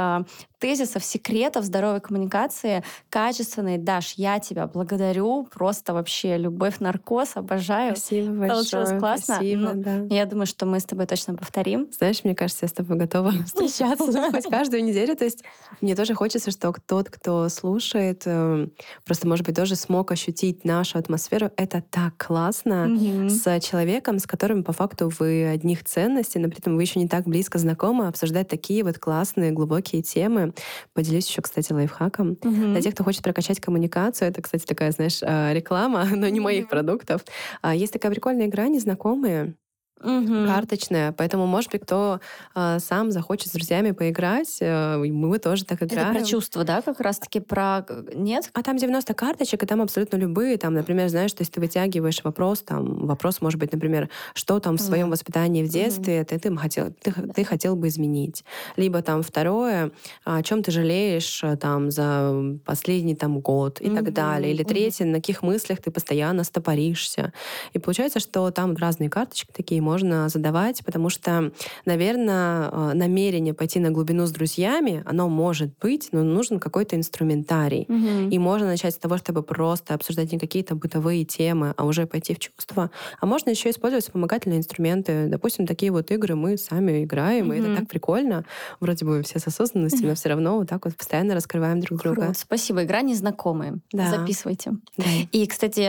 [0.59, 3.77] тезисов, секретов здоровой коммуникации, качественной.
[3.77, 5.47] Даш, я тебя благодарю.
[5.53, 7.95] Просто вообще любовь, наркоз, обожаю.
[7.95, 8.49] Спасибо большое.
[8.49, 9.35] Получилось классно.
[9.35, 10.15] Спасибо, ну, да.
[10.15, 11.87] Я думаю, что мы с тобой точно повторим.
[11.91, 15.15] Знаешь, мне кажется, я с тобой готова встречаться хоть каждую неделю.
[15.15, 15.43] То есть
[15.81, 18.71] мне тоже хочется, что тот, кто слушает, эм,
[19.05, 21.51] просто, может быть, тоже смог ощутить нашу атмосферу.
[21.55, 22.87] Это так классно
[23.29, 27.07] с человеком, с которым по факту вы одних ценностей, но при этом вы еще не
[27.07, 30.46] так близко знакомы, обсуждать такие вот классные, глубокие темы.
[30.93, 32.31] Поделюсь еще, кстати, лайфхаком.
[32.31, 32.71] Угу.
[32.71, 36.67] Для тех, кто хочет прокачать коммуникацию, это, кстати, такая, знаешь, а, реклама, но не моих
[36.69, 37.23] продуктов.
[37.61, 39.55] А, есть такая прикольная игра «Незнакомые»
[40.01, 40.47] угу.
[40.47, 41.11] карточная.
[41.11, 42.19] Поэтому, может быть, кто
[42.55, 46.11] э, сам захочет с друзьями поиграть, э, мы тоже так играем.
[46.11, 47.85] Это про чувства, да, как раз-таки про...
[48.13, 48.49] Нет?
[48.53, 50.57] А там 90 карточек, и там абсолютно любые.
[50.57, 54.77] Там, например, знаешь, то есть ты вытягиваешь вопрос, там вопрос может быть, например, что там
[54.77, 56.27] в своем воспитании в детстве угу.
[56.27, 57.33] ты, ты, хотел, ты, да.
[57.33, 58.43] ты хотел бы изменить.
[58.75, 59.91] Либо там второе,
[60.23, 63.95] о чем ты жалеешь э, там за последний там год и угу.
[63.95, 64.53] так далее.
[64.53, 65.11] Или третье, угу.
[65.11, 67.33] на каких мыслях ты постоянно стопоришься.
[67.73, 71.51] И получается, что там разные карточки такие можно задавать, потому что,
[71.85, 77.85] наверное, э, намерение пойти на глубину с друзьями, оно может быть, но нужен какой-то инструментарий.
[77.87, 78.29] Угу.
[78.33, 82.33] И можно начать с того, чтобы просто обсуждать не какие-то бытовые темы, а уже пойти
[82.33, 82.91] в чувства.
[83.21, 85.27] А можно еще использовать вспомогательные инструменты.
[85.27, 87.53] Допустим, такие вот игры мы сами играем, угу.
[87.53, 88.43] и это так прикольно.
[88.81, 92.21] Вроде бы все с осознанностью, но все равно вот так вот постоянно раскрываем друг друга.
[92.21, 92.39] Круто.
[92.39, 92.83] Спасибо.
[92.83, 93.79] Игра незнакомые.
[93.93, 94.09] Да.
[94.09, 94.71] Записывайте.
[94.97, 95.05] Да.
[95.31, 95.87] И, кстати,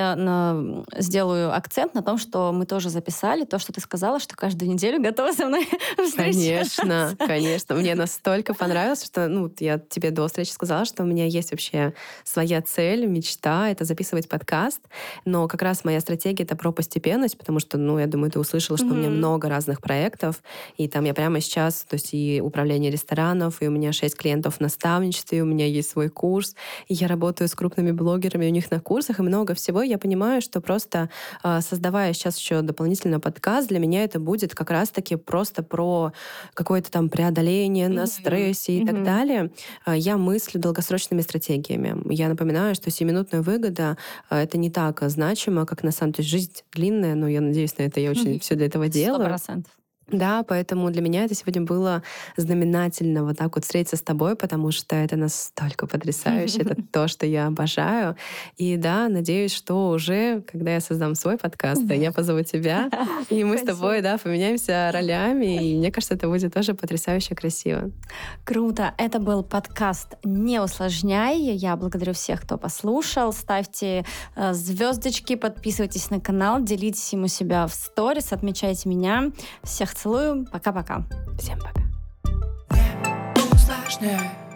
[1.01, 5.03] сделаю акцент на том, что мы тоже записали то, что ты сказала, что каждую неделю
[5.03, 5.67] готова со мной
[5.97, 6.83] встречаться.
[6.83, 7.75] Конечно, конечно.
[7.75, 11.95] Мне настолько понравилось, что ну, я тебе до встречи сказала, что у меня есть вообще
[12.23, 14.83] своя цель, мечта— это записывать подкаст.
[15.25, 18.77] Но как раз моя стратегия— это про постепенность, потому что, ну, я думаю, ты услышала,
[18.77, 18.93] что mm-hmm.
[18.93, 20.43] у меня много разных проектов.
[20.77, 24.57] И там я прямо сейчас, то есть и управление ресторанов, и у меня шесть клиентов
[24.57, 26.55] в наставничестве, и у меня есть свой курс,
[26.89, 29.83] и я работаю с крупными блогерами у них на курсах, и много всего.
[29.83, 31.09] Я понимаю, что просто
[31.43, 36.13] а, создавая сейчас еще дополнительно подкаст, для меня это будет как раз-таки просто про
[36.55, 37.93] какое-то там преодоление mm-hmm.
[37.93, 38.87] на стрессе и mm-hmm.
[38.87, 39.51] так далее.
[39.85, 41.97] А, я мыслю долгосрочными стратегиями.
[42.13, 43.97] Я напоминаю, что семинутная выгода
[44.29, 47.83] а, это не так значимо, как на самом деле жизнь длинная, но я надеюсь на
[47.83, 48.41] это, я очень mm-hmm.
[48.41, 49.29] все для этого делаю.
[49.29, 49.65] 100%.
[50.11, 52.03] Да, поэтому для меня это сегодня было
[52.37, 57.27] знаменательно вот так вот встретиться с тобой, потому что это настолько потрясающе, это то, что
[57.27, 58.17] я обожаю.
[58.57, 62.91] И да, надеюсь, что уже, когда я создам свой подкаст, я позову тебя,
[63.29, 67.91] и мы с тобой, да, поменяемся ролями, и мне кажется, это будет тоже потрясающе красиво.
[68.45, 68.95] Круто.
[68.97, 71.39] Это был подкаст «Не усложняй».
[71.39, 73.33] Я благодарю всех, кто послушал.
[73.33, 74.07] Ставьте
[74.37, 79.33] э, звездочки, подписывайтесь на канал, делитесь им у себя в сторис, отмечайте меня.
[79.63, 80.47] Всех целую.
[80.47, 81.05] Пока-пока.
[81.39, 81.83] Всем пока.
[84.01, 84.48] Не.